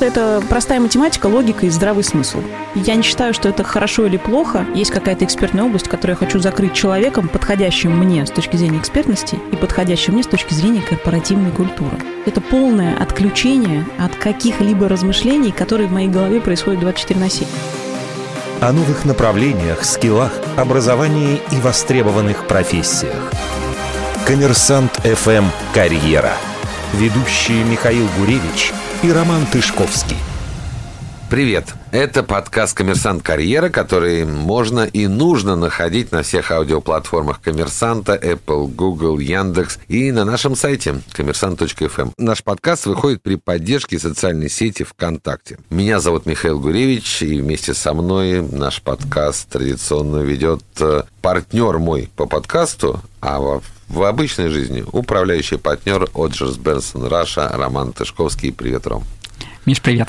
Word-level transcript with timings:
Это 0.00 0.40
простая 0.48 0.78
математика, 0.78 1.26
логика 1.26 1.66
и 1.66 1.70
здравый 1.70 2.04
смысл. 2.04 2.40
Я 2.76 2.94
не 2.94 3.02
считаю, 3.02 3.34
что 3.34 3.48
это 3.48 3.64
хорошо 3.64 4.06
или 4.06 4.16
плохо. 4.16 4.64
Есть 4.74 4.92
какая-то 4.92 5.24
экспертная 5.24 5.64
область, 5.64 5.88
которую 5.88 6.16
я 6.20 6.24
хочу 6.24 6.38
закрыть 6.38 6.72
человеком, 6.72 7.28
подходящим 7.28 7.98
мне 7.98 8.24
с 8.24 8.30
точки 8.30 8.56
зрения 8.56 8.78
экспертности 8.78 9.40
и 9.52 9.56
подходящим 9.56 10.14
мне 10.14 10.22
с 10.22 10.28
точки 10.28 10.54
зрения 10.54 10.82
корпоративной 10.82 11.50
культуры. 11.50 11.98
Это 12.26 12.40
полное 12.40 12.96
отключение 12.96 13.84
от 13.98 14.14
каких-либо 14.14 14.88
размышлений, 14.88 15.50
которые 15.50 15.88
в 15.88 15.92
моей 15.92 16.08
голове 16.08 16.40
происходят 16.40 16.80
24 16.80 17.18
на 17.18 17.28
7 17.28 17.46
о 18.60 18.72
новых 18.72 19.04
направлениях, 19.04 19.84
скиллах, 19.84 20.32
образовании 20.56 21.40
и 21.52 21.60
востребованных 21.60 22.48
профессиях. 22.48 23.32
Коммерсант 24.26 24.92
ФМ 25.04 25.44
«Карьера». 25.72 26.32
Ведущие 26.94 27.62
Михаил 27.62 28.08
Гуревич 28.18 28.72
и 29.02 29.12
Роман 29.12 29.46
Тышковский. 29.46 30.16
Привет! 31.30 31.74
Это 31.90 32.22
подкаст 32.22 32.74
«Коммерсант 32.74 33.22
Карьера», 33.22 33.68
который 33.68 34.24
можно 34.24 34.80
и 34.80 35.06
нужно 35.06 35.56
находить 35.56 36.10
на 36.10 36.22
всех 36.22 36.50
аудиоплатформах 36.50 37.40
«Коммерсанта», 37.42 38.14
Apple, 38.14 38.66
Google, 38.68 39.18
Яндекс 39.18 39.78
и 39.88 40.10
на 40.10 40.24
нашем 40.24 40.56
сайте 40.56 41.02
коммерсант.фм. 41.12 42.12
Наш 42.16 42.42
подкаст 42.42 42.86
выходит 42.86 43.22
при 43.22 43.36
поддержке 43.36 43.98
социальной 43.98 44.48
сети 44.48 44.84
ВКонтакте. 44.84 45.58
Меня 45.68 46.00
зовут 46.00 46.24
Михаил 46.24 46.58
Гуревич, 46.58 47.22
и 47.22 47.40
вместе 47.40 47.74
со 47.74 47.92
мной 47.92 48.40
наш 48.40 48.80
подкаст 48.80 49.48
традиционно 49.50 50.20
ведет 50.20 50.62
э, 50.80 51.02
партнер 51.20 51.78
мой 51.78 52.10
по 52.16 52.26
подкасту, 52.26 53.00
а 53.20 53.38
в 53.38 53.62
в 53.88 54.02
обычной 54.02 54.48
жизни 54.48 54.84
управляющий 54.92 55.56
партнер 55.56 56.08
Оджерс 56.14 56.56
Бенсон 56.56 57.06
Раша 57.06 57.48
Роман 57.48 57.92
Тышковский. 57.92 58.52
Привет, 58.52 58.86
Ром. 58.86 59.04
Миш, 59.66 59.80
привет. 59.80 60.08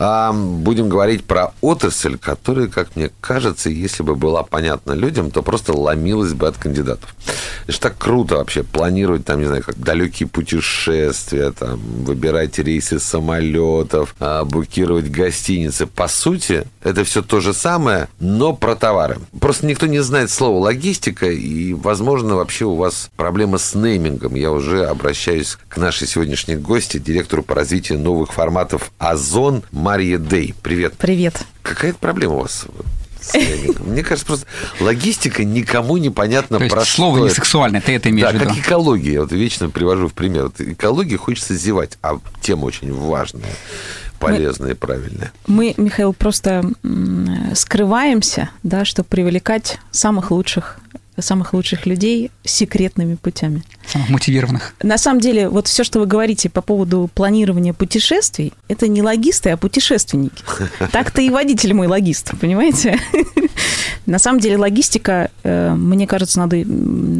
А, 0.00 0.32
будем 0.32 0.88
говорить 0.88 1.24
про 1.24 1.52
отрасль, 1.60 2.16
которая, 2.16 2.68
как 2.68 2.94
мне 2.94 3.10
кажется, 3.20 3.68
если 3.68 4.04
бы 4.04 4.14
была 4.14 4.44
понятна 4.44 4.92
людям, 4.92 5.30
то 5.30 5.42
просто 5.42 5.72
ломилась 5.72 6.34
бы 6.34 6.46
от 6.46 6.56
кандидатов. 6.56 7.14
Это 7.64 7.72
же 7.72 7.80
так 7.80 7.98
круто 7.98 8.36
вообще 8.36 8.62
планировать, 8.62 9.24
там, 9.24 9.40
не 9.40 9.46
знаю, 9.46 9.62
как 9.62 9.78
далекие 9.78 10.28
путешествия, 10.28 11.52
там, 11.52 11.78
выбирать 11.78 12.58
рейсы 12.58 12.98
самолетов, 12.98 14.14
а, 14.20 14.44
букировать 14.44 15.10
гостиницы. 15.10 15.86
По 15.86 16.08
сути, 16.08 16.64
это 16.82 17.04
все 17.04 17.22
то 17.22 17.40
же 17.40 17.52
самое, 17.52 18.08
но 18.20 18.54
про 18.54 18.74
товары. 18.74 19.18
Просто 19.40 19.66
никто 19.66 19.86
не 19.86 20.00
знает 20.00 20.30
слова 20.30 20.58
логистика, 20.58 21.26
и, 21.26 21.72
возможно, 21.72 22.36
вообще 22.36 22.64
у 22.64 22.74
вас 22.74 23.10
проблема 23.16 23.58
с 23.58 23.74
неймингом. 23.74 24.34
Я 24.34 24.50
уже 24.52 24.86
обращаюсь 24.86 25.58
к 25.68 25.76
нашей 25.76 26.06
сегодняшней 26.06 26.56
гости, 26.56 26.98
директору 26.98 27.42
по 27.42 27.54
развитию 27.54 27.98
новых 27.98 28.32
форматов 28.32 28.92
«Озон» 28.98 29.62
Мария 29.72 30.18
Дей. 30.18 30.54
Привет. 30.62 30.94
Привет. 30.98 31.34
Какая-то 31.62 31.98
проблема 31.98 32.34
у 32.34 32.40
вас 32.40 32.66
мне 33.34 34.02
кажется, 34.02 34.26
просто 34.26 34.46
логистика 34.80 35.44
никому 35.44 35.96
непонятно 35.96 36.60
про 36.60 36.84
слово 36.84 37.24
не 37.24 37.30
сексуальное, 37.30 37.80
ты 37.80 37.94
это 37.94 38.10
имеешь 38.10 38.26
да, 38.26 38.32
в 38.32 38.34
виду? 38.34 38.48
как 38.48 38.58
экология. 38.58 39.12
Я 39.14 39.20
вот 39.22 39.32
вечно 39.32 39.70
привожу 39.70 40.08
в 40.08 40.14
пример. 40.14 40.44
Вот 40.44 40.60
экология 40.60 41.16
хочется 41.16 41.54
зевать, 41.54 41.98
а 42.02 42.18
тема 42.40 42.66
очень 42.66 42.92
важная 42.92 43.50
полезная 44.18 44.72
и 44.72 44.74
правильная. 44.74 45.32
Мы, 45.46 45.74
Михаил, 45.76 46.12
просто 46.12 46.64
скрываемся, 47.54 48.50
да, 48.64 48.84
чтобы 48.84 49.08
привлекать 49.08 49.78
самых 49.92 50.32
лучших 50.32 50.80
самых 51.20 51.52
лучших 51.52 51.86
людей 51.86 52.30
секретными 52.44 53.16
путями. 53.16 53.64
Самых 53.98 54.10
мотивированных. 54.10 54.74
На 54.82 54.96
самом 54.96 55.20
деле, 55.20 55.48
вот 55.48 55.66
все, 55.66 55.82
что 55.82 55.98
вы 55.98 56.06
говорите 56.06 56.48
по 56.48 56.62
поводу 56.62 57.10
планирования 57.12 57.72
путешествий, 57.72 58.52
это 58.68 58.86
не 58.86 59.02
логисты, 59.02 59.50
а 59.50 59.56
путешественники. 59.56 60.44
Так-то 60.92 61.20
и 61.20 61.30
водитель 61.30 61.74
мой 61.74 61.88
логист, 61.88 62.32
понимаете? 62.40 63.00
На 64.06 64.18
самом 64.20 64.38
деле 64.40 64.56
логистика, 64.56 65.30
э, 65.42 65.74
мне 65.74 66.06
кажется, 66.06 66.38
надо 66.38 66.62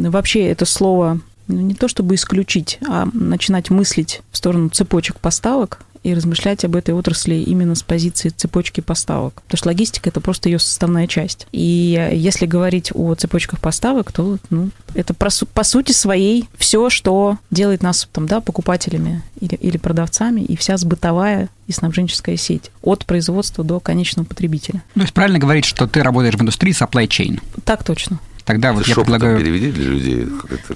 вообще 0.09 0.47
это 0.47 0.65
слово 0.65 1.19
ну, 1.49 1.61
не 1.61 1.73
то 1.73 1.87
чтобы 1.87 2.15
исключить, 2.15 2.79
а 2.87 3.07
начинать 3.11 3.71
мыслить 3.71 4.21
в 4.31 4.37
сторону 4.37 4.69
цепочек 4.69 5.19
поставок, 5.19 5.79
и 6.03 6.13
размышлять 6.13 6.63
об 6.65 6.75
этой 6.75 6.93
отрасли 6.93 7.35
именно 7.35 7.75
с 7.75 7.83
позиции 7.83 8.29
цепочки 8.29 8.81
поставок. 8.81 9.41
Потому 9.43 9.57
что 9.57 9.67
логистика– 9.67 10.09
это 10.11 10.21
просто 10.21 10.49
ее 10.49 10.59
составная 10.59 11.07
часть. 11.07 11.47
И 11.51 12.09
если 12.13 12.45
говорить 12.45 12.91
о 12.93 13.15
цепочках 13.15 13.59
поставок, 13.59 14.11
то 14.11 14.37
ну, 14.49 14.69
это 14.93 15.13
по, 15.13 15.29
по 15.53 15.63
сути 15.63 15.91
своей 15.91 16.47
все, 16.57 16.89
что 16.89 17.37
делает 17.51 17.83
нас 17.83 18.07
там, 18.11 18.27
да, 18.27 18.41
покупателями 18.41 19.23
или, 19.39 19.55
или 19.55 19.77
продавцами, 19.77 20.41
и 20.41 20.55
вся 20.55 20.77
сбытовая 20.77 21.49
и 21.67 21.71
снабженческая 21.71 22.37
сеть 22.37 22.71
от 22.81 23.05
производства 23.05 23.63
до 23.63 23.79
конечного 23.79 24.25
потребителя. 24.25 24.83
То 24.95 25.01
есть 25.01 25.13
правильно 25.13 25.39
говорить, 25.39 25.65
что 25.65 25.87
ты 25.87 26.01
работаешь 26.01 26.35
в 26.35 26.41
индустрии 26.41 26.73
supply 26.73 27.07
chain? 27.07 27.41
Так 27.63 27.83
точно. 27.83 28.19
Тогда 28.45 28.73
вот 28.73 28.87
я 28.87 28.95
предлагаю... 28.95 29.37
переведи 29.37 29.71
для 29.71 29.85
людей. 29.85 30.27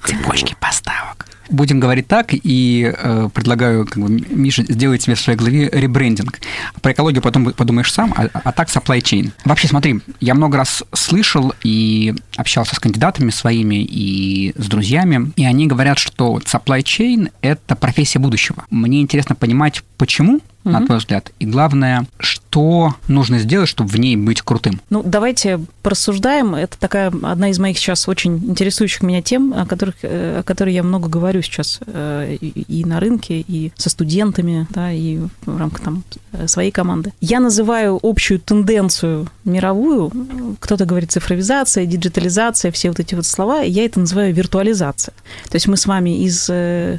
Цепочки 0.05 0.55
поставок. 0.59 1.25
Будем 1.53 1.79
говорить 1.79 2.07
так, 2.07 2.29
и 2.31 2.91
э, 2.97 3.29
предлагаю, 3.31 3.85
как 3.85 3.99
бы, 3.99 4.09
Миша, 4.09 4.63
сделать 4.63 5.03
себе 5.03 5.13
в 5.13 5.19
своей 5.19 5.37
голове 5.37 5.69
ребрендинг. 5.71 6.39
Про 6.81 6.93
экологию 6.93 7.21
потом 7.21 7.53
подумаешь 7.53 7.93
сам, 7.93 8.11
а, 8.17 8.27
а 8.33 8.51
так 8.51 8.69
supply 8.69 8.99
chain. 9.01 9.31
Вообще, 9.45 9.67
смотри, 9.67 9.99
я 10.19 10.33
много 10.33 10.57
раз 10.57 10.83
слышал 10.93 11.53
и 11.61 12.15
общался 12.37 12.73
с 12.73 12.79
кандидатами 12.79 13.29
своими 13.29 13.83
и 13.83 14.55
с 14.57 14.65
друзьями, 14.65 15.31
и 15.35 15.45
они 15.45 15.67
говорят, 15.67 15.99
что 15.99 16.39
supply 16.39 16.81
chain– 16.81 17.31
это 17.41 17.75
профессия 17.75 18.17
будущего. 18.17 18.65
Мне 18.71 19.01
интересно 19.01 19.35
понимать, 19.35 19.83
почему, 19.97 20.41
на 20.63 20.85
твой 20.85 20.97
взгляд? 20.99 21.31
И 21.39 21.45
главное, 21.45 22.05
что 22.19 22.95
нужно 23.07 23.39
сделать, 23.39 23.69
чтобы 23.69 23.89
в 23.89 23.99
ней 23.99 24.15
быть 24.15 24.41
крутым? 24.41 24.81
Ну, 24.89 25.01
давайте 25.03 25.59
порассуждаем. 25.81 26.55
Это 26.55 26.77
такая 26.77 27.11
одна 27.23 27.49
из 27.49 27.59
моих 27.59 27.77
сейчас 27.77 28.07
очень 28.07 28.37
интересующих 28.37 29.01
меня 29.01 29.21
тем, 29.21 29.53
о, 29.53 29.65
которых, 29.65 29.95
э, 30.03 30.39
о 30.39 30.43
которой 30.43 30.73
я 30.73 30.83
много 30.83 31.09
говорю 31.09 31.41
сейчас 31.41 31.79
э, 31.85 32.35
и 32.35 32.85
на 32.85 32.99
рынке, 32.99 33.39
и 33.39 33.71
со 33.75 33.89
студентами, 33.89 34.67
да, 34.69 34.91
и 34.91 35.19
в 35.45 35.57
рамках 35.57 35.81
там, 35.81 36.03
э, 36.31 36.47
своей 36.47 36.71
команды. 36.71 37.13
Я 37.21 37.39
называю 37.39 37.99
общую 38.01 38.39
тенденцию 38.39 39.27
мировую, 39.43 40.11
кто-то 40.59 40.85
говорит 40.85 41.11
цифровизация, 41.11 41.85
диджитализация, 41.85 42.71
все 42.71 42.89
вот 42.89 42.99
эти 42.99 43.15
вот 43.15 43.25
слова, 43.25 43.61
я 43.61 43.85
это 43.85 43.99
называю 43.99 44.33
виртуализация. 44.33 45.13
То 45.49 45.55
есть 45.55 45.67
мы 45.67 45.77
с 45.77 45.85
вами 45.85 46.23
из 46.23 46.49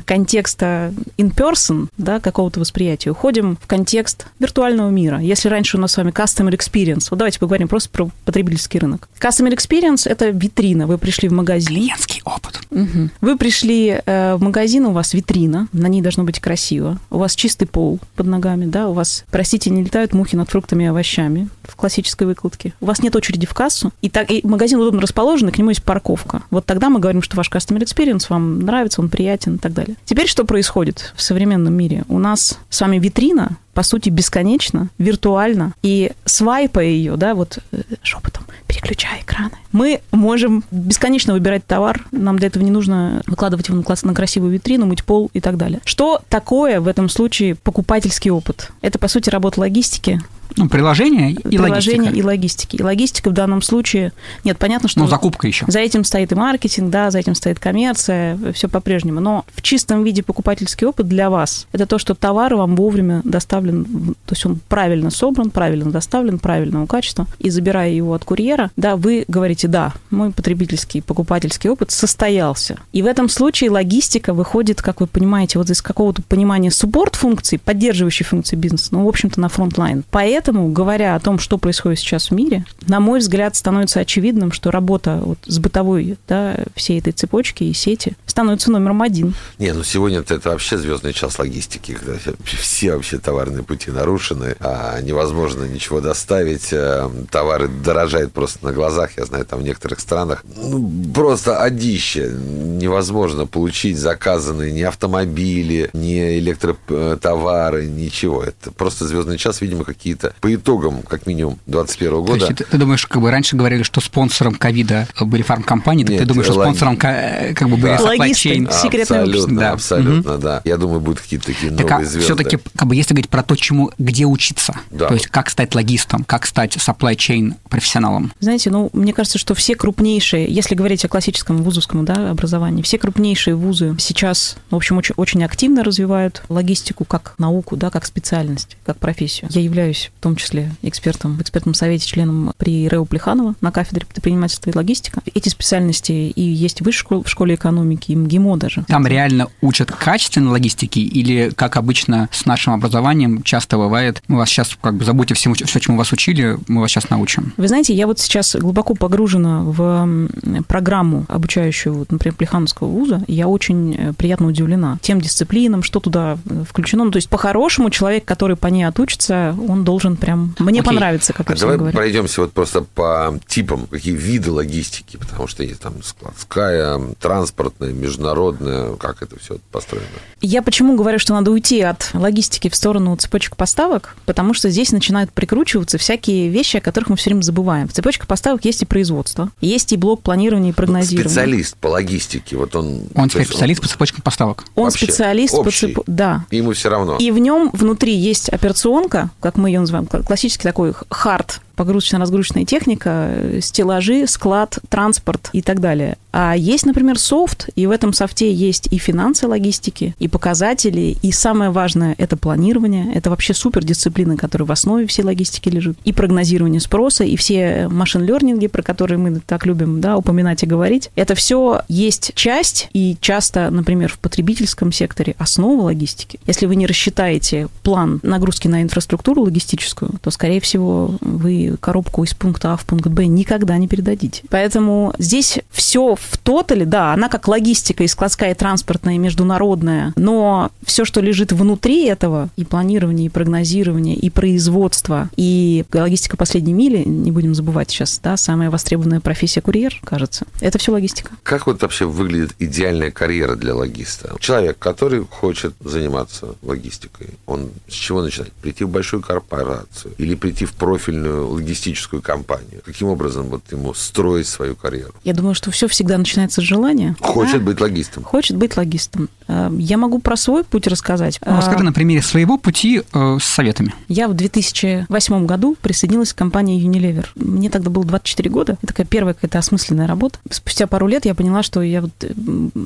контекста 0.05 0.93
in-person, 1.17 1.89
да, 1.97 2.21
какого-то 2.21 2.61
восприятия 2.61 3.11
уходим 3.11 3.54
в 3.61 3.67
контекст 3.67 4.27
виртуального 4.39 4.91
мира. 4.91 5.19
Если 5.21 5.49
раньше 5.49 5.77
у 5.77 5.81
нас 5.81 5.93
с 5.93 5.97
вами 5.97 6.11
customer 6.11 6.57
experience, 6.57 7.09
вот 7.11 7.19
давайте 7.19 7.39
поговорим 7.39 7.69
просто 7.69 7.89
про 7.91 8.11
потребительский 8.25 8.79
рынок. 8.79 9.09
Customer 9.21 9.55
experience– 9.55 10.03
это 10.09 10.31
витрина. 10.31 10.87
Вы 10.87 10.99
пришли 10.99 11.29
в 11.29 11.33
магазин. 11.33 11.69
Клиентский 11.69 12.23
опыт. 12.25 12.61
Угу. 12.71 13.11
Вы 13.21 13.37
пришли 13.37 14.01
э, 14.05 14.35
в 14.35 14.43
магазин, 14.43 14.87
у 14.87 14.93
вас 14.93 15.15
витрина, 15.15 15.69
на 15.73 15.87
ней 15.87 16.03
должно 16.03 16.25
быть 16.25 16.41
красиво. 16.41 16.99
У 17.11 17.19
вас 17.19 17.35
чистый 17.35 17.67
пол 17.67 18.01
под 18.17 18.27
ногами, 18.27 18.67
да, 18.67 18.89
у 18.89 18.93
вас, 18.93 19.25
простите, 19.31 19.71
не 19.71 19.83
летают 19.83 20.13
мухи 20.13 20.37
над 20.37 20.51
фруктами 20.51 20.85
и 20.85 20.87
овощами 20.87 21.49
в 21.69 21.77
классической 21.77 22.27
выкладке. 22.27 22.73
У 22.81 22.87
вас 22.87 23.03
нет 23.03 23.15
очереди 23.17 23.47
в 23.47 23.55
кассу, 23.55 23.93
и, 24.03 24.11
так, 24.11 24.31
и 24.31 24.41
магазин 24.47 24.79
удобно 24.79 25.01
расположен, 25.01 25.49
и 25.49 25.53
к 25.53 25.59
нему 25.59 25.71
есть 25.71 25.83
парковка. 25.83 26.43
Вот 26.51 26.67
тогда 26.67 26.91
мы 26.91 27.01
говорим, 27.01 27.23
что 27.23 27.37
ваш 27.37 27.51
customer 27.51 27.81
experience 27.81 28.27
вам 28.29 28.61
нравится, 28.61 29.01
он 29.01 29.09
приятен 29.09 29.57
и 29.57 29.59
так 29.59 29.73
далее. 29.73 29.97
Теперь 30.05 30.29
что 30.29 30.45
происходит 30.45 31.13
в 31.17 31.23
современном 31.23 31.75
мире? 31.75 32.05
У 32.09 32.19
нас 32.19 32.59
с 32.69 32.81
вами 32.81 32.99
витрина, 32.99 33.57
по 33.73 33.83
сути, 33.83 34.09
бесконечно, 34.09 34.89
виртуально, 34.99 35.75
и 35.83 36.13
свайпая 36.25 36.87
ее, 36.87 37.17
да, 37.17 37.35
вот 37.35 37.59
э, 37.73 37.83
шепотом, 38.03 38.45
переключая 38.67 39.21
экраны, 39.21 39.53
мы 39.73 40.01
можем 40.13 40.65
бесконечно 40.71 41.33
выбирать 41.33 41.67
товар, 41.67 42.07
нам 42.13 42.39
для 42.39 42.49
этого 42.49 42.63
не 42.63 42.71
нужно 42.71 43.23
выкладывать 43.27 43.69
его 43.69 43.83
на 44.03 44.15
красивую 44.15 44.53
витрину, 44.53 44.87
мыть 44.87 45.05
пол 45.05 45.31
и 45.33 45.41
так 45.41 45.57
далее. 45.57 45.81
Что 45.85 46.21
такое 46.29 46.81
в 46.81 46.89
этом 46.89 47.09
случае 47.09 47.57
покупательский 47.57 48.31
опыт? 48.31 48.71
Это, 48.81 48.99
по 48.99 49.09
сути, 49.09 49.31
работа 49.31 49.61
логистики, 49.61 50.21
ну, 50.57 50.69
приложение 50.69 51.33
и 51.33 51.37
приложение 51.37 52.11
логистика. 52.11 52.19
и 52.19 52.23
логистики. 52.23 52.77
И 52.77 52.83
логистика 52.83 53.31
в 53.31 53.33
данном 53.33 53.63
случае... 53.63 54.13
Нет, 54.45 54.59
понятно, 54.59 54.89
что... 54.89 55.01
Ну, 55.01 55.07
закупка 55.07 55.47
еще. 55.47 55.65
За 55.69 55.81
этим 55.81 56.05
стоит 56.05 56.33
и 56.33 56.35
маркетинг, 56.35 56.91
да, 56.91 57.11
за 57.11 57.19
этим 57.19 57.35
стоит 57.35 57.59
коммерция, 57.59 58.39
все 58.53 58.69
по-прежнему. 58.69 59.21
Но 59.21 59.45
в 59.55 59.63
чистом 59.63 60.05
виде 60.05 60.23
покупательский 60.23 60.87
опыт 60.87 61.09
для 61.09 61.31
вас– 61.31 61.67
это 61.73 61.87
то, 61.87 61.99
что 61.99 62.15
товар 62.15 62.55
вам 62.55 62.77
вовремя 62.77 63.21
доставлен, 63.25 63.85
то 64.27 64.33
есть 64.33 64.47
он 64.47 64.61
правильно 64.69 65.11
собран, 65.11 65.51
правильно 65.51 65.91
доставлен, 65.91 66.39
правильного 66.39 66.87
качества, 66.87 67.27
и 67.39 67.51
забирая 67.51 67.91
его 67.91 68.15
от 68.15 68.25
курьера, 68.25 68.71
да, 68.77 68.97
вы 68.97 69.25
говорите, 69.29 69.69
да, 69.69 69.93
мой 70.11 70.31
потребительский, 70.31 71.01
покупательский 71.01 71.71
опыт 71.71 71.91
состоялся. 71.91 72.79
И 72.93 73.03
в 73.03 73.07
этом 73.07 73.29
случае 73.29 73.71
логистика 73.71 74.33
выходит, 74.33 74.83
как 74.83 75.01
вы 75.01 75.07
понимаете, 75.07 75.59
вот 75.59 75.71
из 75.71 75.83
какого-то 75.83 76.23
понимания 76.23 76.71
support-функций, 76.71 77.59
поддерживающей 77.59 78.25
функции 78.25 78.57
бизнеса, 78.57 78.89
ну, 78.93 79.05
в 79.05 79.09
общем-то, 79.09 79.41
на 79.41 79.49
frontline. 79.49 80.05
Поэтому 80.11 80.44
поэтому, 80.45 80.69
говоря 80.69 81.15
о 81.15 81.21
том, 81.21 81.39
что 81.39 81.57
происходит 81.57 81.99
сейчас 81.99 82.31
в 82.31 82.35
мире, 82.35 82.67
на 82.87 83.01
мой 83.01 83.21
взгляд, 83.21 83.57
становится 83.57 84.01
очевидным, 84.01 84.53
что 84.53 84.71
работа 84.71 85.19
вот 85.23 85.39
сбытовой, 85.47 86.19
да, 86.29 86.57
всей 86.75 86.99
этой 86.99 87.15
цепочки 87.15 87.65
и 87.65 87.73
сети 87.73 88.13
становится 88.27 88.71
номером 88.71 89.01
один. 89.01 89.35
Не, 89.59 89.73
ну 89.73 89.83
сегодня 89.83 90.19
это, 90.19 90.51
вообще 90.51 90.77
звездный 90.77 91.15
час 91.15 91.39
логистики, 91.39 91.95
когда 91.95 92.19
все 92.45 92.93
вообще 92.93 93.17
товарные 93.17 93.63
пути 93.63 93.91
нарушены, 93.91 94.55
а 94.61 95.01
невозможно 95.01 95.65
ничего 95.65 96.03
доставить, 96.03 96.73
э, 96.73 97.09
товары 97.31 97.69
дорожают 97.69 98.33
просто 98.33 98.67
на 98.67 98.73
глазах, 98.73 99.17
я 99.17 99.25
знаю, 99.25 99.47
там 99.47 99.61
в 99.61 99.63
некоторых 99.63 100.01
странах 100.01 100.45
ну, 100.57 100.91
просто 101.15 101.63
одище, 101.63 102.29
невозможно 102.29 103.47
получить 103.47 103.97
заказанные 103.97 104.73
ни 104.73 104.83
автомобили, 104.83 105.89
ни 105.95 106.39
электротовары, 106.39 107.87
ничего. 107.87 108.43
Это 108.43 108.71
просто 108.73 109.07
звездный 109.07 109.39
час, 109.39 109.63
видимо, 109.63 109.85
какие-то 109.85 110.34
по 110.41 110.55
итогам, 110.55 111.03
как 111.03 111.27
минимум, 111.27 111.59
2021 111.67 112.21
года. 112.21 112.39
То 112.41 112.47
есть, 112.47 112.59
ты, 112.59 112.65
ты 112.65 112.79
думаешь, 112.79 113.07
как 113.07 113.23
бы 113.23 113.31
раньше 113.31 113.57
говорили, 113.57 113.83
что 113.83 114.01
спонсором 114.01 114.55
ковида 114.55 115.09
были 115.21 115.43
фармкомпании, 115.43 116.05
Нет, 116.05 116.21
ты 116.21 116.27
думаешь, 116.27 116.47
что 116.47 116.61
спонсором 116.61 116.97
как 116.97 117.69
бы 117.69 117.77
были 117.77 117.97
да. 117.97 117.99
supply 117.99 118.31
chain? 118.33 118.67
Абсолютно, 118.67 119.61
да. 119.61 119.73
абсолютно, 119.73 120.35
угу. 120.35 120.43
да. 120.43 120.63
Я 120.65 120.77
думаю, 120.77 121.01
будут 121.01 121.21
какие-то 121.21 121.47
такие 121.47 121.73
так, 121.73 121.89
новые 121.89 122.07
а 122.07 122.09
звезды. 122.09 122.35
Все-таки, 122.35 122.59
как 122.77 122.89
бы, 122.89 122.97
если 122.97 123.15
говорить 123.15 123.31
про 123.31 123.43
то, 123.43 123.57
чему, 123.57 123.91
где 123.99 124.25
учиться, 124.25 124.75
да. 124.91 125.09
то 125.09 125.15
есть 125.15 125.29
как 125.29 125.51
стать 125.51 125.75
логистом, 125.75 126.25
как 126.25 126.47
стать 126.47 126.77
supply 126.77 127.17
chain 127.17 127.55
профессионалом. 127.69 128.33
Знаете, 128.41 128.71
ну, 128.71 128.91
мне 128.93 129.13
кажется, 129.13 129.39
что 129.39 129.55
все 129.55 129.75
крупнейшие, 129.75 130.47
если 130.53 130.75
говорить 130.75 131.05
о 131.05 131.09
классическом 131.09 131.63
вузовском 131.63 132.05
да, 132.05 132.31
образовании, 132.31 132.83
все 132.83 132.99
крупнейшие 132.99 133.57
вузы 133.57 133.97
сейчас, 133.99 134.57
в 134.71 134.77
общем, 134.77 134.99
очень, 134.99 135.15
очень 135.17 135.45
активно 135.45 135.85
развивают 135.85 136.43
логистику 136.49 137.05
как 137.05 137.35
науку, 137.39 137.77
да, 137.77 137.91
как 137.91 138.05
специальность, 138.07 138.77
как 138.85 138.99
профессию. 138.99 139.49
Я 139.53 139.61
являюсь 139.61 140.11
том 140.25 140.37
числе 140.37 140.71
экспертом 140.81 141.37
в 141.37 141.43
экспертном 141.43 141.75
совете, 141.75 142.07
членом 142.07 142.55
при 142.57 142.89
РЭУ 142.89 143.05
Плеханова 143.05 143.55
на 143.61 143.71
кафедре 143.71 144.07
предпринимательства 144.07 144.71
и 144.71 144.75
логистика. 144.75 145.21
Эти 145.35 145.51
специальности 145.51 146.13
и 146.13 146.41
есть 146.41 146.81
в 146.81 146.85
высшей 146.85 147.23
в 147.23 147.29
школе 147.29 147.57
экономики, 147.57 148.13
и 148.13 148.17
МГИМО 148.17 148.57
даже. 148.57 148.85
Там 148.89 149.07
реально 149.07 149.49
учат 149.61 149.93
качественно 149.93 150.51
логистики 150.51 151.01
или, 151.01 151.51
как 151.55 151.77
обычно 151.77 152.31
с 152.33 152.47
нашим 152.47 152.73
образованием 152.73 153.43
часто 153.43 153.77
бывает, 153.77 154.23
мы 154.29 154.39
вас 154.39 154.49
сейчас 154.49 154.79
как 154.81 154.95
бы 154.95 155.05
забудьте 155.05 155.35
всему, 155.35 155.55
все, 155.55 155.79
чему 155.79 155.99
вас 155.99 156.13
учили, 156.13 156.57
мы 156.69 156.81
вас 156.81 156.91
сейчас 156.91 157.11
научим? 157.11 157.53
Вы 157.59 157.69
знаете, 157.69 157.93
я 157.93 158.07
вот 158.07 158.19
сейчас 158.19 158.57
глубоко 158.57 158.95
погружена 158.95 159.63
в 159.63 160.29
программу, 160.67 161.27
обучающую, 161.29 162.07
например, 162.09 162.35
Плехановского 162.35 162.89
вуза, 162.89 163.23
и 163.27 163.35
я 163.35 163.49
очень 163.49 163.95
э, 163.95 164.13
приятно 164.15 164.47
удивлена 164.47 164.99
тем 165.03 165.21
дисциплинам, 165.21 165.83
что 165.83 166.01
туда 166.01 166.39
э, 166.49 166.65
включено. 166.67 167.05
Ну, 167.05 167.11
то 167.11 167.17
есть, 167.17 167.29
по-хорошему, 167.29 167.91
человек, 167.91 168.25
который 168.25 168.57
по 168.57 168.69
ней 168.69 168.85
отучится, 168.85 169.55
он 169.69 169.85
должен 169.85 170.14
прям... 170.17 170.55
Мне 170.59 170.81
Окей. 170.81 170.93
понравится, 170.93 171.33
как 171.33 171.51
а 171.51 171.55
давай 171.55 171.77
говорят. 171.77 171.95
пройдемся 171.95 172.41
вот 172.41 172.53
просто 172.53 172.83
по 172.83 173.39
типам, 173.47 173.87
какие 173.87 174.15
виды 174.15 174.51
логистики, 174.51 175.17
потому 175.17 175.47
что 175.47 175.63
есть 175.63 175.81
там 175.81 176.03
складская, 176.03 177.01
транспортная, 177.21 177.93
международная, 177.93 178.97
как 178.97 179.23
это 179.23 179.39
все 179.39 179.59
построено? 179.71 180.07
Я 180.41 180.63
почему 180.63 180.97
говорю, 180.97 181.19
что 181.19 181.35
надо 181.35 181.51
уйти 181.51 181.81
от 181.81 182.11
логистики 182.13 182.69
в 182.69 182.75
сторону 182.75 183.17
цепочек 183.17 183.57
поставок, 183.57 184.17
потому 184.27 184.55
что 184.55 184.71
здесь 184.71 184.93
начинают 184.93 185.33
прикручиваться 185.33 185.99
всякие 185.99 186.49
вещи, 186.49 186.79
о 186.79 186.81
которых 186.81 187.11
мы 187.11 187.17
все 187.17 187.31
время 187.31 187.43
забываем. 187.43 187.89
В 187.89 187.93
цепочках 187.93 188.27
поставок 188.27 188.65
есть 188.65 188.83
и 188.83 188.87
производство, 188.87 189.51
есть 189.61 189.93
и 189.93 189.97
блок 189.97 190.23
планирования 190.23 190.69
и 190.69 190.73
ну, 190.73 190.77
прогнозирования. 190.77 191.29
Специалист 191.29 191.77
по 191.77 191.89
логистике, 191.89 192.57
вот 192.57 192.75
он... 192.77 193.03
Он 193.15 193.29
теперь 193.29 193.47
специалист 193.47 193.81
по 193.81 193.89
цепочкам 193.89 194.23
поставок. 194.23 194.65
Он 194.75 194.85
Вообще, 194.85 195.07
специалист 195.07 195.55
общий. 195.55 195.65
по 195.65 195.71
цепочкам... 195.71 196.15
Да. 196.15 196.45
Ему 196.51 196.73
все 196.73 196.89
равно. 196.89 197.17
И 197.19 197.31
в 197.31 197.39
нем 197.39 197.71
внутри 197.73 198.15
есть 198.15 198.49
операционка, 198.49 199.31
как 199.41 199.57
мы 199.57 199.71
ее 199.71 199.81
называем, 199.81 200.04
классический 200.07 200.65
такой 200.65 200.95
хард 201.11 201.61
погрузочно-разгрузочная 201.77 202.65
техника, 202.65 203.61
стеллажи, 203.61 204.27
склад, 204.27 204.79
транспорт 204.89 205.51
и 205.53 205.63
так 205.63 205.81
далее. 205.81 206.17
А 206.33 206.57
есть, 206.57 206.85
например, 206.85 207.17
софт, 207.19 207.69
и 207.77 207.87
в 207.87 207.93
этом 207.93 208.13
софте 208.13 208.53
есть 208.53 208.89
и 208.91 208.99
финансы 208.99 209.47
логистики, 209.47 210.17
и 210.19 210.27
показатели, 210.27 211.17
и 211.23 211.31
самое 211.31 211.71
важное– 211.71 212.17
это 212.19 212.37
планирование. 212.37 213.15
Это 213.15 213.31
вообще 213.31 213.55
супердисциплина, 213.55 214.37
которая 214.37 214.67
в 214.67 214.73
основе 214.73 215.07
всей 215.07 215.23
логистики 215.23 215.69
лежит. 215.69 215.97
И 216.05 216.13
прогнозирование 216.13 216.81
спроса, 216.81 217.23
и 217.23 217.37
все 217.37 217.89
машин-лернинги, 217.89 218.67
про 218.67 218.83
которые 218.83 219.19
мы 219.19 219.39
так 219.39 219.65
любим 219.65 220.01
да, 220.01 220.17
упоминать 220.17 220.65
и 220.65 220.67
говорить. 220.67 221.11
Это 221.15 221.37
все 221.37 221.83
есть 221.89 222.33
часть, 222.35 222.89
и 222.93 223.17
часто, 223.21 223.71
например, 223.71 224.11
в 224.11 224.19
потребительском 224.19 224.91
секторе 224.91 225.37
основа 225.39 225.83
логистики. 225.83 226.41
Если 226.47 226.67
вы 226.67 226.75
не 226.75 226.87
рассчитаете 226.87 227.69
план 227.85 228.19
нагрузки 228.25 228.67
на 228.67 228.83
инфраструктуру 228.83 229.43
логистическую, 229.43 230.11
то, 230.21 230.31
скорее 230.33 230.61
всего, 230.61 231.17
вы 231.21 231.64
коробку 231.81 232.25
из 232.25 232.35
пункта 232.35 232.73
А 232.73 232.77
в 232.77 232.85
пункт 232.85 233.07
Б 233.09 233.27
никогда 233.27 233.77
не 233.79 233.89
передадите. 233.89 234.43
Поэтому 234.51 235.13
здесь 235.19 235.59
все 235.71 236.15
в 236.15 236.39
тотале, 236.39 236.85
да, 236.85 237.13
она 237.13 237.29
как 237.29 237.49
логистика 237.49 238.05
и 238.05 238.09
складская, 238.09 238.53
и 238.53 238.55
транспортная, 238.55 239.15
и 239.15 239.19
международная, 239.19 240.13
но 240.17 240.71
все, 240.85 241.05
что 241.05 241.21
лежит 241.21 241.53
внутри 241.53 242.05
этого, 242.05 242.49
и 242.57 242.65
планирование, 242.65 243.27
и 243.27 243.31
прогнозирование, 243.31 244.17
и 244.17 244.31
производство, 244.31 245.31
и 245.37 245.85
логистика 245.93 246.37
последней 246.37 246.73
мили, 246.73 247.03
не 247.07 247.31
будем 247.31 247.55
забывать 247.55 247.91
сейчас, 247.91 248.21
да, 248.23 248.37
самая 248.37 248.71
востребованная 248.71 249.21
профессия 249.21 249.61
курьер, 249.61 250.01
кажется, 250.05 250.47
это 250.61 250.79
все 250.79 250.93
логистика. 250.93 251.33
Как 251.43 251.67
вот 251.67 251.83
вообще 251.83 252.07
выглядит 252.07 252.55
идеальная 252.59 253.11
карьера 253.11 253.57
для 253.57 253.75
логиста? 253.75 254.35
Человек, 254.41 254.79
который 254.79 255.25
хочет 255.25 255.75
заниматься 255.81 256.55
логистикой, 256.63 257.29
он 257.47 257.71
с 257.89 257.93
чего 257.93 258.23
начинает? 258.23 258.53
Прийти 258.55 258.85
в 258.85 258.89
большую 258.89 259.23
корпорацию 259.23 260.15
или 260.19 260.35
прийти 260.35 260.65
в 260.65 260.73
профильную 260.73 261.47
логистическую 261.55 262.23
компанию? 262.23 262.83
Каким 262.85 263.09
образом 263.09 263.49
вот 263.49 263.63
ему 263.73 263.95
строить 263.95 264.47
свою 264.47 264.75
карьеру? 264.75 265.13
Я 265.25 265.35
думаю, 265.35 265.55
что 265.55 265.71
все 265.71 265.89
всегда 265.89 266.19
начинается 266.19 266.61
с 266.61 266.65
желания. 266.65 267.17
Хочет 267.21 267.59
да? 267.59 267.67
быть 267.67 267.81
логистом. 267.81 268.25
Хочет 268.25 268.57
быть 268.57 268.77
логистом. 268.77 269.29
Э, 269.49 269.71
я 269.79 269.97
могу 269.99 270.19
про 270.19 270.37
свой 270.37 270.65
путь 270.65 270.87
рассказать. 270.87 271.41
Ну, 271.45 271.57
расскажи 271.57 271.85
на 271.85 271.93
примере 271.93 272.23
своего 272.23 272.59
пути 272.59 273.03
э, 273.13 273.39
с 273.41 273.45
советами. 273.45 273.95
Я 274.09 274.29
в 274.29 274.35
2008 274.35 275.47
году 275.47 275.77
присоединилась 275.81 276.33
к 276.33 276.37
компании 276.37 276.83
Unilever. 276.85 277.27
Мне 277.35 277.71
тогда 277.71 277.91
было 277.91 278.05
24 278.05 278.51
года. 278.51 278.73
Это 278.83 278.89
такая 278.89 279.07
первая 279.07 279.35
какая-то 279.35 279.59
осмысленная 279.59 280.07
работа. 280.07 280.39
Спустя 280.51 280.87
пару 280.87 281.07
лет 281.07 281.25
я 281.25 281.35
поняла, 281.35 281.63
что 281.63 281.83
я 281.83 282.03
вот 282.03 282.13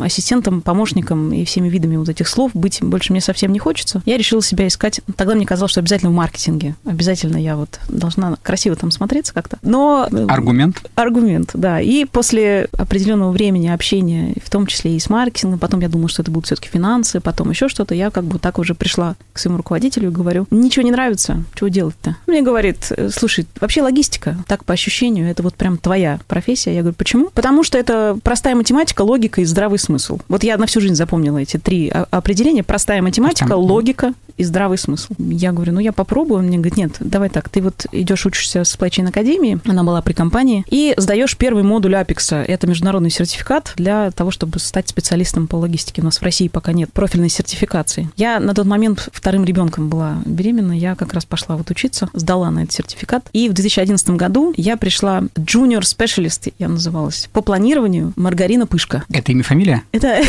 ассистентом, 0.01 0.61
помощником 0.61 1.33
и 1.33 1.45
всеми 1.45 1.69
видами 1.69 1.97
вот 1.97 2.09
этих 2.09 2.29
слов 2.29 2.53
быть 2.55 2.81
больше 2.83 3.13
мне 3.13 3.21
совсем 3.21 3.53
не 3.53 3.59
хочется. 3.59 4.03
Я 4.05 4.17
решила 4.17 4.43
себя 4.43 4.67
искать. 4.67 5.01
Тогда 5.17 5.35
мне 5.35 5.47
казалось, 5.47 5.73
что 5.73 5.81
обязательно 5.81 6.11
в 6.11 6.15
маркетинге. 6.15 6.75
Обязательно 6.85 7.37
я 7.37 7.57
вот 7.57 7.81
должна 7.89 8.37
красиво 8.43 8.58
там 8.77 8.91
смотреться 8.91 9.35
как-то. 9.35 9.59
Но... 9.63 10.09
Э, 10.11 10.27
аргумент? 10.29 10.83
Аргумент, 10.95 11.51
да. 11.55 11.81
И 11.81 12.05
после 12.05 12.69
определенного 12.77 13.31
времени 13.31 13.69
общения, 13.69 14.35
в 14.43 14.51
том 14.51 14.67
числе 14.67 14.97
и 14.97 14.99
с 14.99 15.11
маркетингом, 15.11 15.59
потом 15.59 15.81
я 15.81 15.89
думала, 15.89 16.09
что 16.09 16.23
это 16.23 16.31
будут 16.31 16.47
все-таки 16.47 16.69
финансы, 16.69 17.21
потом 17.21 17.51
еще 17.51 17.69
что-то, 17.69 17.95
я 17.95 18.11
как 18.11 18.25
бы 18.25 18.39
так 18.39 18.59
уже 18.59 18.75
пришла 18.75 19.17
к 19.33 19.39
своему 19.39 19.59
руководителю 19.59 20.09
и 20.09 20.13
говорю, 20.13 20.47
ничего 20.51 20.85
не 20.85 20.91
нравится, 20.91 21.45
чего 21.55 21.69
делать-то? 21.69 22.17
Мне 22.27 22.43
говорит, 22.43 22.91
слушай, 23.11 23.47
вообще 23.61 23.83
логистика, 23.83 24.37
так 24.47 24.65
по 24.65 24.75
ощущению, 24.75 25.29
это 25.29 25.43
вот 25.43 25.55
прям 25.55 25.79
твоя 25.79 26.21
профессия. 26.27 26.75
Я 26.75 26.81
говорю, 26.81 26.95
почему? 26.97 27.31
Потому 27.35 27.63
что 27.63 27.79
это 27.79 28.19
простая 28.23 28.55
математика, 28.55 29.03
логика 29.03 29.41
и 29.41 29.45
здравый 29.45 29.79
смысл. 29.79 30.19
Вот 30.29 30.43
я 30.45 30.57
на 30.57 30.67
всю 30.67 30.81
жизнь 30.81 30.95
запомнила 30.95 31.39
эти 31.39 31.59
три 31.59 31.89
определения. 31.89 32.63
Простая 32.63 33.03
математика, 33.03 33.55
логика 33.55 34.15
и 34.37 34.45
здравый 34.45 34.79
смысл. 34.79 35.15
Я 35.19 35.53
говорю, 35.53 35.73
ну 35.73 35.81
я 35.81 35.93
попробую. 35.93 36.39
Он 36.39 36.47
мне 36.47 36.57
говорит, 36.57 36.77
нет, 36.77 36.93
давай 37.01 37.29
так, 37.29 37.49
ты 37.49 37.61
вот 37.61 37.87
идешь 37.93 38.25
учишься 38.25 38.48
в 38.55 38.63
Supply 38.63 38.89
Chain 38.89 39.09
Академии, 39.09 39.61
она 39.67 39.83
была 39.85 40.03
при 40.03 40.13
компании, 40.13 40.65
и 40.69 40.95
сдаешь 40.97 41.37
первый 41.37 41.63
модуль 41.63 41.97
Апекса. 41.97 42.37
Это 42.47 42.67
международный 42.67 43.11
сертификат 43.11 43.73
для 43.77 44.11
того, 44.11 44.31
чтобы 44.31 44.59
стать 44.59 44.89
специалистом 44.89 45.47
по 45.47 45.57
логистике. 45.57 46.03
У 46.03 46.05
нас 46.05 46.19
в 46.19 46.23
России 46.23 46.49
пока 46.49 46.73
нет 46.73 46.93
профильной 46.93 47.29
сертификации. 47.29 48.11
Я 48.17 48.41
на 48.41 48.55
тот 48.55 48.67
момент 48.67 49.09
вторым 49.13 49.45
ребенком 49.45 49.89
была 49.89 50.19
беременна, 50.25 50.73
я 50.73 50.95
как 50.95 51.13
раз 51.13 51.25
пошла 51.25 51.57
вот 51.57 51.71
учиться, 51.71 52.09
сдала 52.13 52.51
на 52.51 52.61
этот 52.61 52.73
сертификат. 52.73 53.29
И 53.33 53.49
в 53.49 53.53
2011 53.53 54.11
году 54.11 54.55
я 54.57 54.77
пришла 54.77 55.21
junior 55.37 55.81
specialist, 55.81 56.53
я 56.59 56.69
называлась, 56.69 57.29
по 57.33 57.43
планированию 57.43 58.13
Маргарина 58.17 58.67
Пышка. 58.67 59.05
Это 59.13 59.33
имя, 59.33 59.43
фамилия? 59.43 59.83
Это... 59.93 60.23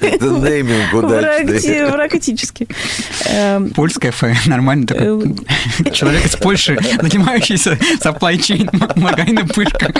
Это 0.00 0.26
нейминг 0.26 0.92
удачный. 0.92 1.90
Практически. 1.90 2.68
Польская 3.74 4.10
фамилия, 4.10 4.40
нормально 4.46 4.86
такой 4.86 5.36
э, 5.84 5.90
человек 5.90 6.26
из 6.26 6.36
Польши 6.36 6.78
занимает 7.00 7.33
занимающийся 7.34 7.78
supply 8.00 8.36
chain 8.36 8.68
маргарин 8.96 9.38
и 9.38 9.46
пышка. 9.46 9.92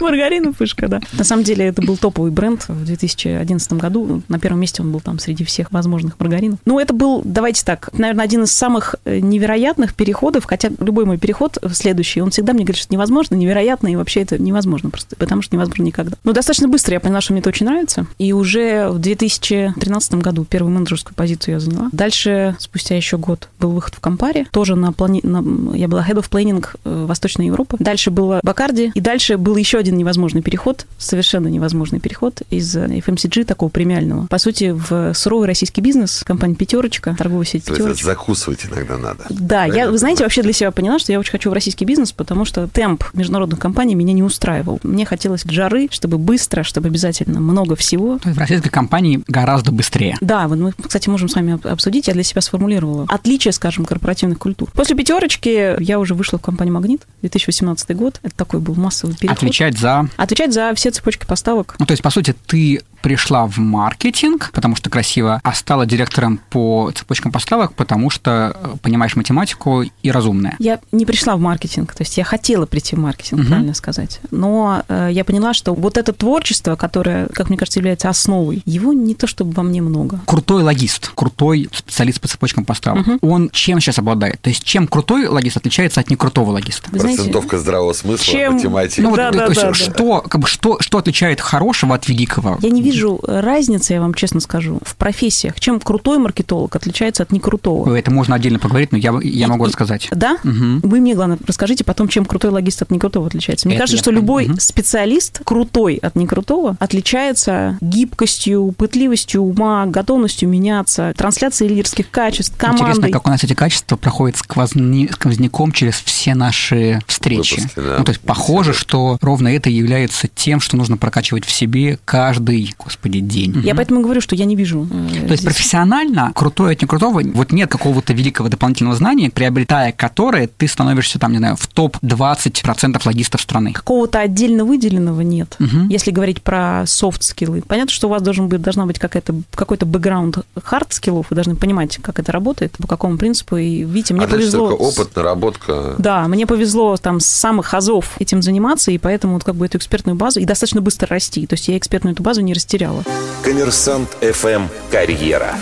Маргарин 0.00 0.50
и 0.50 0.52
пышка, 0.52 0.88
да. 0.88 1.00
На 1.12 1.24
самом 1.24 1.44
деле 1.44 1.66
это 1.66 1.82
был 1.82 1.96
топовый 1.96 2.30
бренд 2.30 2.68
в 2.68 2.84
2011 2.84 3.72
году. 3.74 4.22
На 4.28 4.38
первом 4.38 4.60
месте 4.60 4.82
он 4.82 4.92
был 4.92 5.00
там 5.00 5.18
среди 5.18 5.44
всех 5.44 5.72
возможных 5.72 6.18
маргаринов. 6.18 6.58
Ну, 6.64 6.78
это 6.78 6.94
был, 6.94 7.22
давайте 7.24 7.64
так, 7.64 7.90
наверное, 7.92 8.24
один 8.24 8.44
из 8.44 8.52
самых 8.52 8.96
э, 9.04 9.18
невероятных 9.18 9.94
переходов, 9.94 10.44
хотя 10.44 10.70
любой 10.80 11.04
мой 11.04 11.18
переход 11.18 11.58
в 11.62 11.72
следующий, 11.74 12.20
он 12.20 12.30
всегда 12.30 12.52
мне 12.52 12.64
говорит, 12.64 12.82
что 12.82 12.92
невозможно, 12.92 13.34
невероятно, 13.34 13.88
и 13.88 13.96
вообще 13.96 14.22
это 14.22 14.38
невозможно 14.38 14.90
просто, 14.90 15.16
потому 15.16 15.42
что 15.42 15.56
невозможно 15.56 15.82
никогда. 15.82 16.16
Но 16.24 16.32
достаточно 16.32 16.68
быстро 16.68 16.94
я 16.94 17.00
поняла, 17.00 17.20
что 17.20 17.32
мне 17.32 17.40
это 17.40 17.48
очень 17.48 17.66
нравится, 17.66 18.06
и 18.18 18.32
уже 18.32 18.88
в 18.88 18.98
2013 18.98 20.14
году 20.14 20.44
первую 20.44 20.72
менеджерскую 20.72 21.14
позицию 21.14 21.54
я 21.54 21.60
заняла. 21.60 21.88
Дальше, 21.92 22.56
спустя 22.58 22.96
еще 22.96 23.18
год, 23.18 23.48
был 23.58 23.70
выход 23.70 23.94
в 23.94 24.00
Компаре, 24.00 24.46
тоже 24.50 24.76
на 24.76 24.92
плане... 24.92 25.20
На... 25.22 25.42
Я 25.74 25.88
была 25.88 26.04
head 26.06 26.16
of 26.16 26.30
planning 26.30 26.64
э, 26.84 27.04
Восточной 27.06 27.46
Европы. 27.46 27.76
Дальше 27.78 28.10
было 28.10 28.40
Бакарди, 28.42 28.92
и 28.94 29.00
дальше 29.00 29.36
был 29.36 29.56
еще 29.56 29.78
один 29.78 29.96
невозможный 29.96 30.42
переход, 30.42 30.86
совершенно 30.98 31.48
невозможный 31.48 32.00
переход 32.00 32.42
из 32.50 32.76
FMCG 32.76 33.44
такого 33.44 33.68
премиального. 33.68 34.26
По 34.26 34.38
сути, 34.38 34.70
в 34.70 35.14
суровый 35.14 35.46
российский 35.46 35.80
бизнес, 35.80 36.22
компания 36.24 36.54
«Пятерочка», 36.54 37.14
торговая 37.16 37.46
сеть 37.46 37.64
«Пятерочка». 37.64 38.04
Закусывать 38.04 38.66
иногда 38.66 38.96
надо. 38.96 39.26
Да, 39.30 39.64
я, 39.64 39.90
вы 39.90 39.98
знаете, 39.98 40.22
вообще 40.22 40.42
для 40.42 40.52
себя 40.52 40.70
поняла, 40.70 40.98
что 40.98 41.12
я 41.12 41.18
очень 41.18 41.32
хочу 41.32 41.50
в 41.50 41.52
российский 41.52 41.84
бизнес, 41.84 42.12
потому 42.12 42.44
что 42.44 42.66
темп 42.68 43.04
международных 43.12 43.58
компаний 43.58 43.94
меня 43.94 44.12
не 44.12 44.22
устраивал. 44.22 44.80
Мне 44.82 45.04
хотелось 45.04 45.44
жары, 45.44 45.88
чтобы 45.90 46.18
быстро, 46.18 46.62
чтобы 46.62 46.88
обязательно 46.88 47.40
много 47.40 47.76
всего. 47.76 48.18
То 48.18 48.28
есть 48.28 48.36
в 48.36 48.40
российской 48.40 48.70
компании 48.70 49.22
гораздо 49.26 49.72
быстрее. 49.72 50.16
Да, 50.20 50.48
мы, 50.48 50.72
кстати, 50.72 51.08
можем 51.08 51.28
с 51.28 51.34
вами 51.34 51.58
обсудить. 51.68 52.08
Я 52.08 52.14
для 52.14 52.22
себя 52.22 52.40
сформулировала 52.40 53.06
отличие, 53.08 53.52
скажем, 53.52 53.84
корпоративных 53.84 54.38
культур. 54.38 54.70
После 54.72 54.96
пятерочки 54.96 55.82
я 55.82 55.98
уже 55.98 56.14
вышла 56.14 56.38
в 56.38 56.42
компанию 56.48 56.72
«Магнит», 56.72 57.02
2018 57.20 57.94
год. 57.94 58.20
Это 58.22 58.34
такой 58.34 58.60
был 58.60 58.74
массовый 58.74 59.14
переход. 59.14 59.36
Отвечать 59.36 59.76
за... 59.76 60.08
Отвечать 60.16 60.54
за 60.54 60.72
все 60.74 60.90
цепочки 60.90 61.26
поставок. 61.26 61.76
Ну, 61.78 61.84
то 61.84 61.92
есть, 61.92 62.02
по 62.02 62.08
сути, 62.08 62.34
ты 62.46 62.80
пришла 63.02 63.46
в 63.46 63.58
маркетинг, 63.58 64.50
потому 64.52 64.76
что 64.76 64.90
красиво, 64.90 65.40
а 65.42 65.52
стала 65.54 65.86
директором 65.86 66.40
по 66.50 66.90
цепочкам 66.94 67.32
поставок, 67.32 67.74
потому 67.74 68.10
что 68.10 68.56
э, 68.60 68.76
понимаешь 68.82 69.16
математику 69.16 69.82
и 70.02 70.10
разумная. 70.10 70.56
Я 70.58 70.80
не 70.92 71.06
пришла 71.06 71.36
в 71.36 71.40
маркетинг, 71.40 71.94
то 71.94 72.02
есть 72.02 72.16
я 72.16 72.24
хотела 72.24 72.66
прийти 72.66 72.96
в 72.96 72.98
маркетинг, 72.98 73.40
угу. 73.40 73.48
правильно 73.48 73.74
сказать. 73.74 74.20
Но 74.30 74.82
э, 74.88 75.10
я 75.12 75.24
поняла, 75.24 75.54
что 75.54 75.74
вот 75.74 75.98
это 75.98 76.12
творчество, 76.12 76.76
которое, 76.76 77.26
как 77.28 77.48
мне 77.48 77.58
кажется, 77.58 77.78
является 77.78 78.08
основой, 78.08 78.62
его 78.64 78.92
не 78.92 79.14
то 79.14 79.26
чтобы 79.26 79.52
во 79.52 79.62
мне 79.62 79.82
много. 79.82 80.20
Крутой 80.26 80.62
логист, 80.62 81.10
крутой 81.14 81.68
специалист 81.72 82.20
по 82.20 82.28
цепочкам 82.28 82.64
поставок, 82.64 83.06
угу. 83.06 83.18
он 83.22 83.50
чем 83.50 83.80
сейчас 83.80 83.98
обладает? 83.98 84.40
То 84.40 84.50
есть 84.50 84.64
чем 84.64 84.86
крутой 84.86 85.26
логист 85.26 85.56
отличается 85.56 86.00
от 86.00 86.10
некрутого 86.10 86.50
логиста? 86.50 86.88
Вы 86.90 87.00
Процентовка 87.00 87.48
знаете, 87.48 87.58
здравого 87.58 87.92
смысла, 87.92 88.24
чем... 88.24 88.54
математики. 88.54 89.00
Ну, 89.00 89.16
да, 89.16 89.26
вот, 89.30 89.36
да, 89.36 89.46
то 89.46 89.52
есть, 89.52 89.62
да, 89.62 89.74
что, 89.74 90.20
Как 90.20 90.40
бы, 90.40 90.46
что, 90.46 90.80
что 90.80 90.98
отличает 90.98 91.40
хорошего 91.40 91.94
от 91.94 92.08
великого? 92.08 92.58
Я 92.60 92.70
не 92.70 92.82
вижу 92.90 93.20
разницы, 93.26 93.94
я 93.94 94.00
вам 94.00 94.14
честно 94.14 94.40
скажу, 94.40 94.80
в 94.82 94.96
профессиях. 94.96 95.58
Чем 95.60 95.80
крутой 95.80 96.18
маркетолог 96.18 96.74
отличается 96.74 97.22
от 97.22 97.32
некрутого? 97.32 97.94
Это 97.94 98.10
можно 98.10 98.34
отдельно 98.34 98.58
поговорить, 98.58 98.92
но 98.92 98.98
я, 98.98 99.18
я 99.22 99.48
могу 99.48 99.64
и, 99.64 99.68
рассказать. 99.68 100.08
Да? 100.12 100.38
Угу. 100.44 100.80
Вы 100.88 101.00
мне, 101.00 101.14
главное, 101.14 101.38
расскажите 101.46 101.84
потом, 101.84 102.08
чем 102.08 102.24
крутой 102.24 102.50
логист 102.50 102.82
от 102.82 102.90
некрутого 102.90 103.26
отличается. 103.26 103.68
Мне 103.68 103.76
Это 103.76 103.84
кажется, 103.84 104.02
что 104.02 104.10
любой 104.10 104.46
угу. 104.46 104.56
специалист, 104.58 105.40
крутой 105.44 105.96
от 105.96 106.16
некрутого, 106.16 106.76
отличается 106.78 107.78
гибкостью, 107.80 108.74
пытливостью 108.76 109.42
ума, 109.42 109.86
готовностью 109.86 110.48
меняться, 110.48 111.12
трансляцией 111.16 111.70
лидерских 111.70 112.10
качеств, 112.10 112.56
командой. 112.56 112.82
Интересно, 112.82 113.10
как 113.10 113.26
у 113.26 113.30
нас 113.30 113.44
эти 113.44 113.54
качества 113.54 113.96
проходят 113.96 114.36
сквозни, 114.36 115.08
сквозняком 115.12 115.72
через 115.72 115.94
все 115.96 116.34
наши 116.34 117.00
встречи. 117.06 117.60
Выпуски, 117.60 117.80
да. 117.80 117.96
Ну, 117.98 118.04
то 118.04 118.10
есть 118.10 118.20
похоже, 118.20 118.72
что 118.72 119.18
ровно 119.20 119.48
это 119.48 119.70
является 119.70 120.28
тем, 120.28 120.60
что 120.60 120.76
нужно 120.76 120.96
прокачивать 120.96 121.44
в 121.44 121.50
себе 121.50 121.98
каждый, 122.04 122.74
господи, 122.78 123.20
день. 123.20 123.60
Я 123.64 123.74
поэтому 123.74 124.00
говорю, 124.00 124.20
что 124.20 124.34
я 124.34 124.44
не 124.44 124.56
вижу. 124.56 124.88
Э, 124.90 125.26
То 125.26 125.32
есть 125.32 125.44
профессионально, 125.44 126.32
крутой 126.34 126.74
от 126.74 126.82
некрутого, 126.82 127.22
вот 127.22 127.52
нет 127.52 127.70
какого-то 127.70 128.12
великого 128.12 128.48
дополнительного 128.48 128.96
знания, 128.96 129.30
приобретая 129.30 129.92
которое 129.92 130.46
ты 130.46 130.68
становишься 130.68 131.18
там, 131.18 131.32
не 131.32 131.38
знаю, 131.38 131.56
в 131.56 131.66
топ-20% 131.66 133.00
логистов 133.04 133.40
страны. 133.40 133.72
Какого-то 133.72 134.20
отдельно 134.20 134.64
выделенного 134.64 135.20
нет. 135.22 135.56
Угу. 135.58 135.88
Если 135.90 136.10
говорить 136.10 136.42
про 136.42 136.84
софт-скиллы. 136.86 137.62
Понятно, 137.62 137.92
что 137.92 138.06
у 138.06 138.10
вас 138.10 138.22
должен 138.22 138.48
быть, 138.48 138.60
должна 138.60 138.86
быть 138.86 138.98
какая-то, 138.98 139.34
какой-то 139.54 139.86
бэкграунд 139.86 140.38
хард-скиллов, 140.56 141.26
вы 141.30 141.34
должны 141.34 141.56
понимать, 141.56 141.98
как 141.98 142.18
это 142.18 142.32
работает, 142.32 142.72
по 142.78 142.86
какому 142.86 143.18
принципу. 143.18 143.56
И 143.56 143.84
видите, 143.84 144.14
мне 144.14 144.24
а 144.24 144.28
повезло... 144.28 144.70
только 144.70 144.82
опыт, 144.82 145.16
наработка. 145.16 145.94
Да, 145.98 146.28
мне 146.28 146.46
повезло 146.46 146.96
там 146.96 147.20
с 147.20 147.26
самых 147.26 147.74
азов 147.74 148.14
этим 148.18 148.42
заниматься, 148.42 148.90
и 148.90 148.98
поэтому 148.98 149.34
вот 149.34 149.44
как 149.44 149.54
бы 149.54 149.66
эту 149.66 149.78
экспертную 149.78 150.16
базу, 150.16 150.40
и 150.40 150.44
достаточно 150.44 150.80
быстро 150.80 151.08
расти. 151.08 151.46
То 151.46 151.54
есть 151.54 151.68
я 151.68 151.76
экспертную 151.76 152.14
эту 152.14 152.22
базу 152.22 152.40
не 152.40 152.54
растеряла. 152.68 153.02
Коммерсант 153.42 154.10
ФМ 154.20 154.68
«Карьера». 154.90 155.54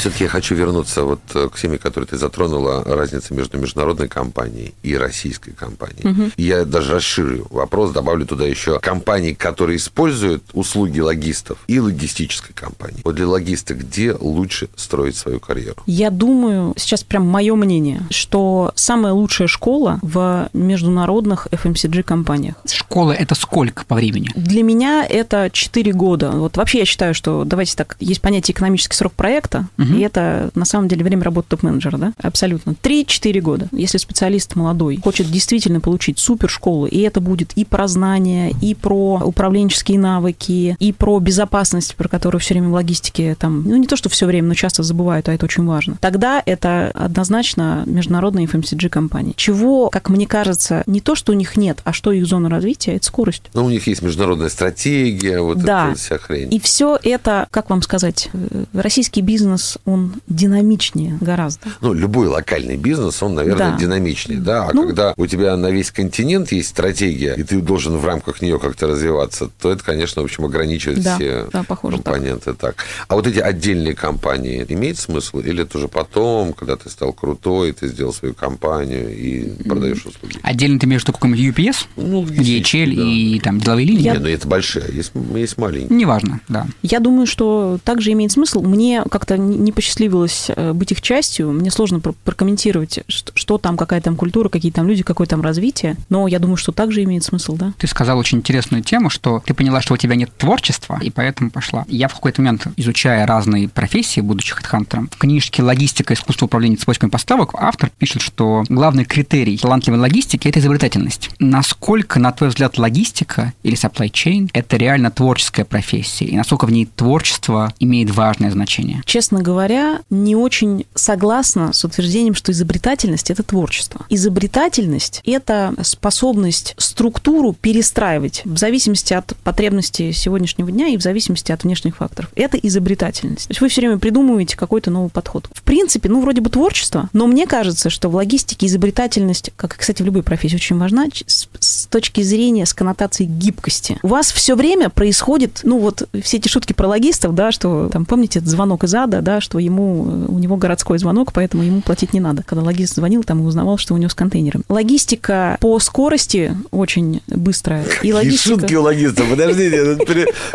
Все-таки 0.00 0.24
я 0.24 0.30
хочу 0.30 0.54
вернуться 0.54 1.04
вот 1.04 1.20
э, 1.34 1.50
к 1.52 1.58
теме, 1.58 1.76
которую 1.76 2.08
ты 2.08 2.16
затронула, 2.16 2.82
разница 2.84 3.34
между 3.34 3.58
международной 3.58 4.08
компанией 4.08 4.72
и 4.82 4.96
российской 4.96 5.50
компанией. 5.50 6.08
Угу. 6.08 6.30
я 6.38 6.64
даже 6.64 6.94
расширю 6.94 7.46
вопрос, 7.50 7.90
добавлю 7.90 8.24
туда 8.24 8.46
еще 8.46 8.78
компании, 8.78 9.34
которые 9.34 9.76
используют 9.76 10.42
услуги 10.54 11.00
логистов 11.00 11.58
и 11.66 11.78
логистической 11.78 12.54
компании. 12.54 13.02
Вот 13.04 13.16
для 13.16 13.28
логиста 13.28 13.74
где 13.74 14.14
лучше 14.14 14.70
строить 14.74 15.16
свою 15.16 15.38
карьеру? 15.38 15.82
Я 15.84 16.08
думаю, 16.08 16.72
сейчас 16.78 17.04
прям 17.04 17.26
мое 17.26 17.54
мнение, 17.54 18.00
что 18.08 18.72
самая 18.76 19.12
лучшая 19.12 19.48
школа 19.48 19.98
в 20.00 20.48
международных 20.54 21.46
FMCG-компаниях. 21.50 22.54
Школа– 22.66 23.12
это 23.18 23.34
сколько 23.34 23.84
по 23.84 23.96
времени? 23.96 24.30
Для 24.34 24.62
меня 24.62 25.04
это 25.06 25.50
4 25.52 25.92
года. 25.92 26.30
Вот 26.30 26.56
вообще 26.56 26.78
я 26.78 26.84
считаю, 26.86 27.12
что, 27.12 27.44
давайте 27.44 27.76
так, 27.76 27.96
есть 28.00 28.22
понятие 28.22 28.54
экономический 28.54 28.96
срок 28.96 29.12
проекта, 29.12 29.68
угу. 29.76 29.89
И 29.96 30.00
это, 30.00 30.50
на 30.54 30.64
самом 30.64 30.88
деле, 30.88 31.04
время 31.04 31.24
работы 31.24 31.48
топ-менеджера, 31.50 31.96
да? 31.96 32.12
Абсолютно. 32.22 32.74
3-4 32.82 33.40
года. 33.40 33.68
Если 33.72 33.98
специалист 33.98 34.54
молодой 34.56 34.98
хочет 35.02 35.30
действительно 35.30 35.80
получить 35.80 36.18
супершколу, 36.18 36.86
и 36.86 36.98
это 37.00 37.20
будет 37.20 37.52
и 37.54 37.64
про 37.64 37.88
знания, 37.88 38.52
и 38.60 38.74
про 38.74 39.20
управленческие 39.24 39.98
навыки, 39.98 40.76
и 40.78 40.92
про 40.92 41.18
безопасность, 41.20 41.94
про 41.96 42.08
которую 42.08 42.40
все 42.40 42.54
время 42.54 42.68
в 42.68 42.72
логистике 42.72 43.34
там, 43.34 43.62
ну, 43.64 43.76
не 43.76 43.86
то, 43.86 43.96
что 43.96 44.08
все 44.08 44.26
время, 44.26 44.48
но 44.48 44.54
часто 44.54 44.82
забывают, 44.82 45.28
а 45.28 45.34
это 45.34 45.44
очень 45.44 45.64
важно. 45.64 45.96
Тогда 46.00 46.42
это 46.44 46.90
однозначно 46.94 47.84
международные 47.86 48.46
FMCG-компании. 48.46 49.34
Чего, 49.36 49.90
как 49.90 50.08
мне 50.10 50.26
кажется, 50.26 50.82
не 50.86 51.00
то, 51.00 51.14
что 51.14 51.32
у 51.32 51.34
них 51.34 51.56
нет, 51.56 51.80
а 51.84 51.92
что 51.92 52.12
их 52.12 52.26
зона 52.26 52.48
развития, 52.48 52.96
это 52.96 53.06
скорость. 53.06 53.42
Ну, 53.54 53.64
у 53.64 53.70
них 53.70 53.86
есть 53.86 54.02
международная 54.02 54.48
стратегия, 54.48 55.40
вот 55.40 55.58
да. 55.58 55.90
эта 55.90 55.98
вся 55.98 56.18
хрень. 56.18 56.52
И 56.52 56.60
все 56.60 56.98
это, 57.02 57.46
как 57.50 57.70
вам 57.70 57.82
сказать, 57.82 58.30
э, 58.32 58.64
российский 58.72 59.20
бизнес 59.20 59.78
он 59.84 60.14
динамичнее 60.26 61.18
гораздо. 61.20 61.68
Ну, 61.80 61.92
любой 61.92 62.28
локальный 62.28 62.76
бизнес, 62.76 63.22
он, 63.22 63.34
наверное, 63.34 63.72
да. 63.72 63.78
динамичнее, 63.78 64.40
да. 64.40 64.68
А 64.68 64.70
ну, 64.72 64.86
когда 64.86 65.14
у 65.16 65.26
тебя 65.26 65.56
на 65.56 65.70
весь 65.70 65.90
континент 65.90 66.52
есть 66.52 66.70
стратегия, 66.70 67.34
и 67.34 67.42
ты 67.42 67.60
должен 67.60 67.96
в 67.96 68.04
рамках 68.04 68.42
нее 68.42 68.58
как-то 68.58 68.86
развиваться, 68.86 69.50
то 69.60 69.70
это, 69.70 69.84
конечно, 69.84 70.22
в 70.22 70.24
общем, 70.24 70.44
ограничивает 70.44 71.02
да, 71.02 71.16
все 71.16 71.46
да, 71.52 71.62
похоже 71.62 71.96
компоненты. 71.96 72.54
Так. 72.54 72.76
так. 72.76 72.84
А 73.08 73.14
вот 73.14 73.26
эти 73.26 73.38
отдельные 73.38 73.94
компании 73.94 74.64
имеет 74.68 74.98
смысл? 74.98 75.38
Или 75.38 75.62
это 75.62 75.78
уже 75.78 75.88
потом, 75.88 76.52
когда 76.52 76.76
ты 76.76 76.88
стал 76.90 77.12
крутой, 77.12 77.72
ты 77.72 77.88
сделал 77.88 78.12
свою 78.12 78.34
компанию 78.34 79.16
и 79.16 79.62
продаешь 79.64 80.04
услуги? 80.04 80.38
Отдельно 80.42 80.78
ты 80.78 80.86
имеешь 80.86 81.04
какой-нибудь 81.04 81.58
UPS, 81.58 81.86
ну, 81.96 82.22
DHL 82.24 82.94
да. 82.94 83.02
и 83.02 83.40
там 83.40 83.60
деловые 83.60 83.86
линии? 83.86 84.02
Я... 84.02 84.12
Не, 84.14 84.18
ну 84.20 84.28
это 84.28 84.46
большие, 84.48 84.84
есть, 84.92 85.12
есть 85.34 85.58
маленькие. 85.58 85.96
Неважно, 85.96 86.40
да. 86.48 86.66
Я 86.82 87.00
думаю, 87.00 87.26
что 87.26 87.78
также 87.84 88.12
имеет 88.12 88.32
смысл. 88.32 88.62
Мне 88.62 89.02
как-то 89.10 89.36
не 89.60 89.72
посчастливилось 89.72 90.50
э, 90.54 90.72
быть 90.72 90.92
их 90.92 91.02
частью. 91.02 91.52
Мне 91.52 91.70
сложно 91.70 92.00
прокомментировать, 92.00 93.00
что, 93.08 93.32
что 93.34 93.58
там, 93.58 93.76
какая 93.76 94.00
там 94.00 94.16
культура, 94.16 94.48
какие 94.48 94.72
там 94.72 94.88
люди, 94.88 95.02
какое 95.02 95.26
там 95.26 95.42
развитие. 95.42 95.96
Но 96.08 96.26
я 96.26 96.38
думаю, 96.38 96.56
что 96.56 96.72
также 96.72 97.04
имеет 97.04 97.22
смысл, 97.22 97.56
да. 97.56 97.72
Ты 97.78 97.86
сказал 97.86 98.18
очень 98.18 98.38
интересную 98.38 98.82
тему, 98.82 99.10
что 99.10 99.42
ты 99.44 99.54
поняла, 99.54 99.80
что 99.80 99.94
у 99.94 99.96
тебя 99.96 100.14
нет 100.14 100.30
творчества, 100.36 100.98
и 101.02 101.10
поэтому 101.10 101.50
пошла. 101.50 101.84
Я 101.88 102.08
в 102.08 102.14
какой-то 102.14 102.40
момент, 102.40 102.66
изучая 102.76 103.26
разные 103.26 103.68
профессии, 103.68 104.20
будучи 104.20 104.54
хедхантером, 104.54 105.08
в 105.08 105.18
книжке 105.18 105.62
«Логистика. 105.62 106.14
Искусство 106.14 106.46
управления 106.46 106.76
цепочками 106.76 107.10
поставок» 107.10 107.54
автор 107.54 107.90
пишет, 107.98 108.22
что 108.22 108.64
главный 108.68 109.04
критерий 109.04 109.58
талантливой 109.58 109.98
логистики– 109.98 110.48
это 110.48 110.60
изобретательность. 110.60 111.30
Насколько, 111.38 112.18
на 112.18 112.32
твой 112.32 112.48
взгляд, 112.48 112.78
логистика 112.78 113.52
или 113.62 113.76
supply 113.76 114.10
chain– 114.10 114.48
это 114.52 114.76
реально 114.76 115.10
творческая 115.10 115.64
профессия, 115.64 116.24
и 116.24 116.36
насколько 116.36 116.64
в 116.64 116.72
ней 116.72 116.86
творчество 116.86 117.72
имеет 117.78 118.10
важное 118.10 118.50
значение? 118.50 119.02
Честно 119.04 119.42
говоря, 119.42 119.49
говоря, 119.50 120.02
не 120.10 120.36
очень 120.36 120.86
согласна 120.94 121.72
с 121.72 121.84
утверждением, 121.84 122.34
что 122.34 122.52
изобретательность– 122.52 123.30
это 123.32 123.42
творчество. 123.42 124.06
Изобретательность– 124.08 125.20
это 125.24 125.74
способность 125.82 126.74
структуру 126.78 127.52
перестраивать 127.52 128.42
в 128.44 128.58
зависимости 128.58 129.12
от 129.12 129.34
потребностей 129.42 130.12
сегодняшнего 130.12 130.70
дня 130.70 130.86
и 130.86 130.96
в 130.96 131.02
зависимости 131.02 131.50
от 131.50 131.64
внешних 131.64 131.96
факторов. 131.96 132.30
Это 132.36 132.56
изобретательность. 132.58 133.48
То 133.48 133.52
есть 133.52 133.60
вы 133.60 133.68
все 133.68 133.80
время 133.80 133.98
придумываете 133.98 134.56
какой-то 134.56 134.92
новый 134.92 135.10
подход. 135.10 135.48
В 135.52 135.62
принципе, 135.62 136.08
ну, 136.08 136.20
вроде 136.20 136.40
бы 136.40 136.48
творчество, 136.48 137.08
но 137.12 137.26
мне 137.26 137.48
кажется, 137.48 137.90
что 137.90 138.08
в 138.08 138.14
логистике 138.14 138.66
изобретательность, 138.66 139.50
как, 139.56 139.76
кстати, 139.76 140.02
в 140.02 140.06
любой 140.06 140.22
профессии, 140.22 140.54
очень 140.54 140.78
важна 140.78 141.06
с, 141.26 141.86
точки 141.90 142.22
зрения, 142.22 142.66
с 142.66 142.72
коннотацией 142.72 143.28
гибкости. 143.28 143.98
У 144.02 144.08
вас 144.08 144.30
все 144.30 144.54
время 144.54 144.90
происходит, 144.90 145.62
ну, 145.64 145.78
вот 145.78 146.08
все 146.22 146.36
эти 146.36 146.46
шутки 146.46 146.72
про 146.72 146.86
логистов, 146.86 147.34
да, 147.34 147.50
что 147.50 147.88
там, 147.88 148.04
помните, 148.04 148.38
этот 148.38 148.48
звонок 148.48 148.84
из 148.84 148.94
ада, 148.94 149.22
да, 149.22 149.39
что 149.40 149.58
ему, 149.58 150.26
у 150.28 150.38
него 150.38 150.56
городской 150.56 150.98
звонок, 150.98 151.32
поэтому 151.32 151.62
ему 151.62 151.80
платить 151.80 152.12
не 152.12 152.20
надо. 152.20 152.42
Когда 152.42 152.62
логист 152.62 152.94
звонил, 152.94 153.24
там 153.24 153.40
и 153.40 153.42
узнавал, 153.42 153.78
что 153.78 153.94
у 153.94 153.96
него 153.96 154.08
с 154.08 154.14
контейнером. 154.14 154.64
Логистика 154.68 155.56
по 155.60 155.78
скорости 155.78 156.56
очень 156.70 157.22
быстрая. 157.26 157.84
И 158.02 158.12
логистика... 158.12 158.60
шутки 158.60 158.74
у 158.74 158.82
логистов. 158.82 159.28
Подождите, 159.28 159.96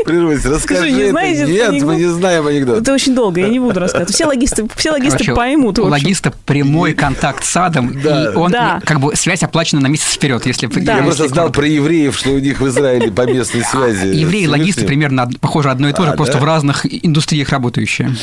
прервусь, 0.05 0.45
расскажи. 0.45 0.91
не 0.91 1.09
знаете, 1.09 1.45
Нет, 1.45 1.83
мы 1.83 1.95
не 1.95 2.05
знаем 2.05 2.47
анекдот. 2.47 2.81
Это 2.81 2.93
очень 2.93 3.15
долго, 3.15 3.41
я 3.41 3.49
не 3.49 3.59
буду 3.59 3.79
рассказывать. 3.79 4.13
Все 4.13 4.25
логисты, 4.25 4.67
все 4.75 4.91
логисты 4.91 5.19
Короче, 5.19 5.35
поймут. 5.35 5.79
У 5.79 5.85
логиста 5.85 6.33
прямой 6.45 6.93
контакт 6.93 7.43
с 7.43 7.57
адом, 7.57 7.99
да. 8.01 8.31
и 8.31 8.35
он, 8.35 8.51
да. 8.51 8.81
как 8.83 8.99
бы, 8.99 9.15
связь 9.15 9.43
оплачена 9.43 9.81
на 9.81 9.87
месяц 9.87 10.13
вперед, 10.13 10.45
если... 10.45 10.67
Да. 10.67 10.97
Я 10.97 11.03
просто 11.03 11.27
знал 11.27 11.51
про 11.51 11.67
евреев, 11.67 12.17
что 12.17 12.31
у 12.31 12.39
них 12.39 12.59
в 12.59 12.67
Израиле 12.67 13.11
по 13.11 13.25
местной 13.25 13.63
связи. 13.63 14.07
Евреи 14.07 14.43
и 14.43 14.47
логисты 14.47 14.85
примерно, 14.85 15.29
похоже, 15.39 15.71
одно 15.71 15.89
и 15.89 15.93
то 15.93 16.03
же, 16.03 16.11
а, 16.11 16.15
просто 16.15 16.37
в 16.37 16.43
разных 16.43 16.85
индустриях 16.85 17.49
работающие. 17.49 18.15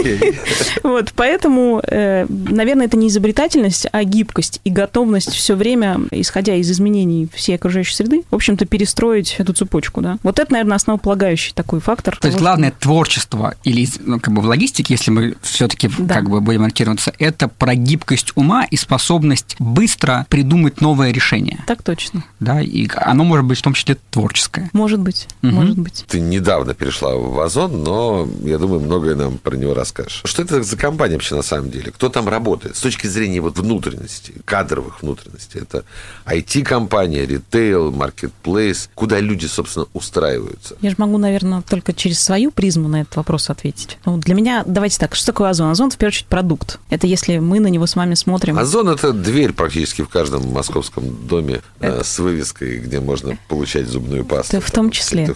Окей. 0.00 0.38
Вот, 0.82 1.12
поэтому, 1.16 1.80
э, 1.86 2.26
наверное, 2.28 2.86
это 2.86 2.96
не 2.96 3.08
изобретательность, 3.08 3.86
а 3.92 4.04
гибкость 4.04 4.60
и 4.64 4.70
готовность 4.70 5.32
все 5.32 5.54
время, 5.54 6.00
исходя 6.10 6.54
из 6.54 6.70
изменений 6.70 7.28
всей 7.34 7.56
окружающей 7.56 7.94
среды, 7.94 8.22
в 8.30 8.34
общем-то, 8.34 8.66
перестроить 8.66 9.36
эту 9.38 9.52
цепочку, 9.52 10.00
да. 10.00 10.18
Вот 10.22 10.38
это, 10.38 10.52
наверное, 10.52 10.76
основополагающий 10.76 11.52
такой 11.54 11.80
фактор. 11.80 12.16
То 12.16 12.28
есть 12.28 12.38
главное 12.38 12.72
творчество 12.78 13.54
или 13.64 13.88
ну, 14.00 14.20
как 14.20 14.32
бы 14.32 14.42
в 14.42 14.46
логистике, 14.46 14.94
если 14.94 15.10
мы 15.10 15.36
все-таки 15.42 15.90
да. 15.98 16.14
как 16.14 16.30
бы 16.30 16.40
будем 16.40 16.62
ориентироваться, 16.62 17.12
это 17.18 17.48
про 17.48 17.74
гибкость 17.74 18.32
ума 18.34 18.64
и 18.64 18.76
способность 18.76 19.56
быстро 19.58 20.26
придумать 20.28 20.80
новое 20.80 21.10
решение. 21.10 21.64
Так 21.66 21.82
точно. 21.82 22.24
Да, 22.40 22.60
и 22.60 22.88
оно 22.96 23.24
может 23.24 23.46
быть 23.46 23.58
в 23.58 23.62
том 23.62 23.74
числе 23.74 23.96
творческое. 24.10 24.70
Может 24.72 25.00
быть, 25.00 25.28
угу. 25.42 25.52
может 25.52 25.78
быть. 25.78 26.04
Ты 26.08 26.20
недавно 26.20 26.74
перешла 26.74 27.14
в 27.14 27.40
Озон, 27.40 27.82
но 27.82 28.28
я 28.42 28.58
думаю, 28.58 28.80
многое 28.80 29.14
нам 29.14 29.38
про 29.38 29.56
него 29.56 29.74
расскажешь. 29.86 30.22
Что 30.24 30.42
это 30.42 30.62
за 30.62 30.76
компания 30.76 31.14
вообще 31.14 31.34
на 31.34 31.42
самом 31.42 31.70
деле? 31.70 31.92
Кто 31.92 32.08
там 32.08 32.28
работает? 32.28 32.76
С 32.76 32.80
точки 32.80 33.06
зрения 33.06 33.40
вот 33.40 33.58
внутренности, 33.58 34.34
кадровых 34.44 35.02
внутренностей. 35.02 35.60
Это 35.60 35.84
IT-компания, 36.26 37.24
ритейл, 37.26 37.92
маркетплейс. 37.92 38.90
Куда 38.94 39.20
люди, 39.20 39.46
собственно, 39.46 39.86
устраиваются? 39.92 40.76
Я 40.80 40.90
же 40.90 40.96
могу, 40.98 41.18
наверное, 41.18 41.62
только 41.62 41.92
через 41.92 42.20
свою 42.20 42.50
призму 42.50 42.88
на 42.88 43.02
этот 43.02 43.16
вопрос 43.16 43.50
ответить. 43.50 43.98
Ну, 44.04 44.16
для 44.18 44.34
меня, 44.34 44.64
давайте 44.66 44.98
так, 44.98 45.14
что 45.14 45.26
такое 45.26 45.50
Озон? 45.50 45.70
Озон, 45.70 45.90
в 45.90 45.96
первую 45.96 46.10
очередь, 46.10 46.26
продукт. 46.26 46.78
Это 46.90 47.06
если 47.06 47.38
мы 47.38 47.60
на 47.60 47.68
него 47.68 47.86
с 47.86 47.96
вами 47.96 48.14
смотрим. 48.14 48.58
Озон– 48.58 48.88
это 48.90 49.12
дверь 49.12 49.52
практически 49.52 50.02
в 50.02 50.08
каждом 50.08 50.52
московском 50.52 51.26
доме 51.26 51.60
э, 51.80 51.88
это... 51.88 52.04
с 52.04 52.18
вывеской, 52.18 52.78
где 52.78 53.00
можно 53.00 53.38
получать 53.48 53.86
зубную 53.86 54.24
пасту. 54.24 54.56
Это 54.56 54.66
в 54.66 54.70
том 54.70 54.90
числе. 54.90 55.34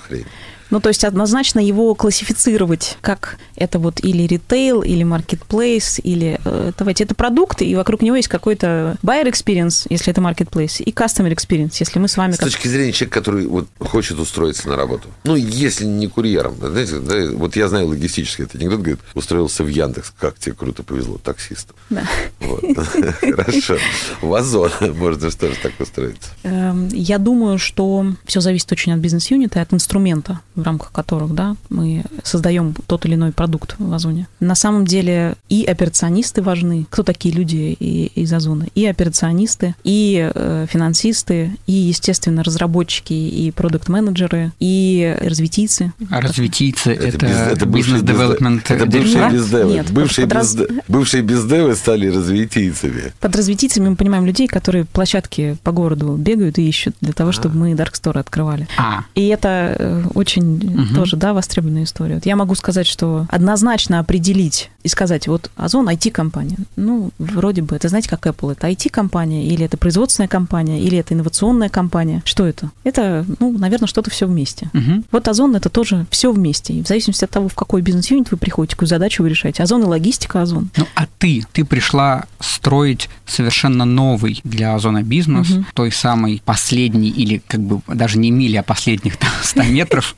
Ну, 0.71 0.81
то 0.81 0.89
есть 0.89 1.05
однозначно 1.05 1.61
его 1.61 1.95
классифицировать 1.95 2.97
как 3.01 3.39
это 3.57 3.79
вот 3.79 4.03
или 4.03 4.23
ритейл, 4.23 4.83
или 4.83 5.05
marketplace, 5.05 6.01
или 6.03 6.41
э, 6.45 6.73
давайте 6.79 7.05
это 7.05 7.15
продукты, 7.15 7.65
и 7.65 7.75
вокруг 7.75 8.03
него 8.03 8.17
есть 8.17 8.29
какой-то 8.29 8.97
buyer 9.03 9.31
experience, 9.31 9.87
если 9.91 10.13
это 10.13 10.21
marketplace, 10.21 10.83
и 10.83 10.91
customer 10.93 11.35
experience, 11.35 11.77
если 11.81 11.99
мы 11.99 12.09
с 12.09 12.17
вами... 12.17 12.33
С 12.33 12.39
как... 12.39 12.49
точки 12.49 12.69
зрения 12.69 12.93
человека, 12.93 13.21
который 13.21 13.47
вот 13.47 13.69
хочет 13.79 14.19
устроиться 14.19 14.69
на 14.69 14.77
работу. 14.77 15.09
Ну, 15.25 15.37
если 15.37 15.85
не 15.85 16.09
курьером. 16.09 16.57
Знаете, 16.61 16.99
да, 17.01 17.31
вот 17.33 17.57
я 17.57 17.69
знаю 17.69 17.89
логистический 17.89 18.45
этот 18.45 18.61
анекдот, 18.61 18.81
говорит, 18.81 19.01
устроился 19.15 19.65
в 19.65 19.69
Яндекс, 19.69 20.13
как 20.19 20.39
тебе 20.39 20.55
круто 20.55 20.83
повезло, 20.83 21.19
таксистом. 21.19 21.77
Да. 21.91 22.05
Хорошо. 23.21 23.77
В 24.21 24.35
Озон 24.35 24.71
можно 24.97 25.31
что 25.31 25.49
же 25.49 25.57
так 25.63 25.73
устроиться? 25.79 26.31
Эм, 26.43 26.89
я 26.89 27.19
думаю, 27.19 27.59
что 27.59 28.07
все 28.25 28.41
зависит 28.41 28.71
очень 28.73 28.93
от 28.93 29.01
бизнес-юнита 29.01 29.59
и 29.59 29.63
от 29.63 29.73
инструмента 29.73 30.41
в 30.61 30.63
рамках 30.65 30.93
которых 30.93 31.35
да, 31.35 31.57
мы 31.69 32.05
создаем 32.23 32.75
тот 32.87 33.07
или 33.07 33.15
иной 33.15 33.33
продукт 33.33 33.77
в 33.79 33.93
Озоне. 33.93 34.29
На 34.41 34.55
самом 34.55 34.85
деле 34.85 35.35
и 35.49 35.65
операционисты 35.65 36.43
важны. 36.43 36.87
Кто 36.91 37.03
такие 37.03 37.35
люди 37.35 37.73
из 38.15 38.33
Озона? 38.33 38.67
И 38.75 38.87
операционисты, 38.87 39.75
и 39.85 40.31
э, 40.33 40.67
финансисты, 40.69 41.57
и, 41.67 41.73
естественно, 41.73 42.43
разработчики, 42.43 43.13
и 43.13 43.51
продукт-менеджеры, 43.51 44.53
и 44.61 45.17
развитийцы. 45.21 45.93
А 46.11 46.21
развитийцы– 46.21 46.91
это, 46.93 47.27
это 47.27 47.67
бизнес-девелопмент 47.67 48.71
Это 48.71 48.87
бывшие 48.87 49.31
бездевы. 49.31 49.73
Нет, 49.73 49.91
бывшие, 49.91 50.27
под 50.27 50.39
без, 50.39 50.57
бывшие 50.89 51.23
бездевы 51.23 51.75
стали 51.75 52.07
развитийцами. 52.09 53.13
Под 53.21 53.37
развитийцами 53.37 53.89
мы 53.89 53.97
понимаем 53.97 54.27
людей, 54.27 54.47
которые 54.47 54.85
площадки 54.85 55.57
по 55.63 55.73
городу 55.73 56.17
бегают 56.17 56.59
и 56.59 56.69
ищут 56.69 56.95
для 57.01 57.13
того, 57.13 57.33
чтобы 57.33 57.57
мы 57.57 57.73
Dark 57.73 57.93
Store 57.93 58.19
открывали. 58.19 58.67
А. 58.77 59.05
И 59.15 59.29
это 59.29 59.77
э, 59.79 60.03
очень 60.15 60.50
угу. 60.57 60.95
тоже, 60.95 61.17
да, 61.17 61.33
востребованная 61.33 61.85
история. 61.85 62.15
Вот 62.15 62.27
я 62.27 62.37
могу 62.37 62.55
сказать, 62.55 62.87
что 62.87 63.27
однозначно 63.31 63.99
определить 63.99 64.71
и 64.83 64.89
сказать, 64.89 65.29
вот 65.29 65.51
Озон 65.57 65.89
IT-компания. 65.89 66.57
Ну, 66.77 67.11
вроде 67.19 67.63
бы, 67.63 67.77
это 67.77 67.89
знаете, 67.89 68.09
как 68.09 68.27
Apple, 68.27 68.53
это 68.53 68.69
IT-компания, 68.69 69.47
или 69.47 69.65
это 69.65 69.77
производственная 69.77 70.29
компания, 70.29 70.81
или 70.81 70.97
это 70.99 71.15
инновационная 71.15 71.69
компания. 71.69 72.23
Что 72.25 72.47
это? 72.47 72.71
Это, 72.85 73.27
ну, 73.39 73.57
наверное, 73.57 73.89
что-то 73.89 74.11
все 74.11 74.27
вместе. 74.27 74.71
Угу. 74.73 75.05
Вот 75.13 75.29
Озон 75.29 75.55
это 75.57 75.69
тоже 75.69 76.07
все 76.11 76.33
вместе. 76.33 76.75
И 76.75 76.83
в 76.83 76.89
зависимости 76.89 77.25
от 77.25 77.31
того, 77.31 77.49
в 77.49 77.55
какой 77.55 77.83
бизнес-юнит 77.83 78.31
вы 78.31 78.37
приходите, 78.37 78.75
какую 78.75 78.89
задачу 78.89 79.23
вы 79.23 79.29
решаете. 79.29 79.63
Озон 79.63 79.83
и 79.83 79.87
логистика 79.87 80.43
Озон. 80.43 80.71
Ну, 80.77 80.87
а 80.95 81.07
ты? 81.19 81.45
Ты 81.53 81.65
пришла 81.65 82.25
строить 82.39 83.09
совершенно 83.27 83.85
новый 83.85 84.41
для 84.45 84.75
Озона 84.75 85.03
бизнес, 85.03 85.51
угу. 85.51 85.65
той 85.75 85.93
самой 85.93 86.43
последней, 86.45 87.11
или 87.11 87.43
как 87.47 87.61
бы 87.61 87.81
даже 87.87 88.19
не 88.19 88.31
мили, 88.31 88.57
а 88.57 88.63
последних 88.63 89.15
100 89.43 89.63
метров, 89.65 90.15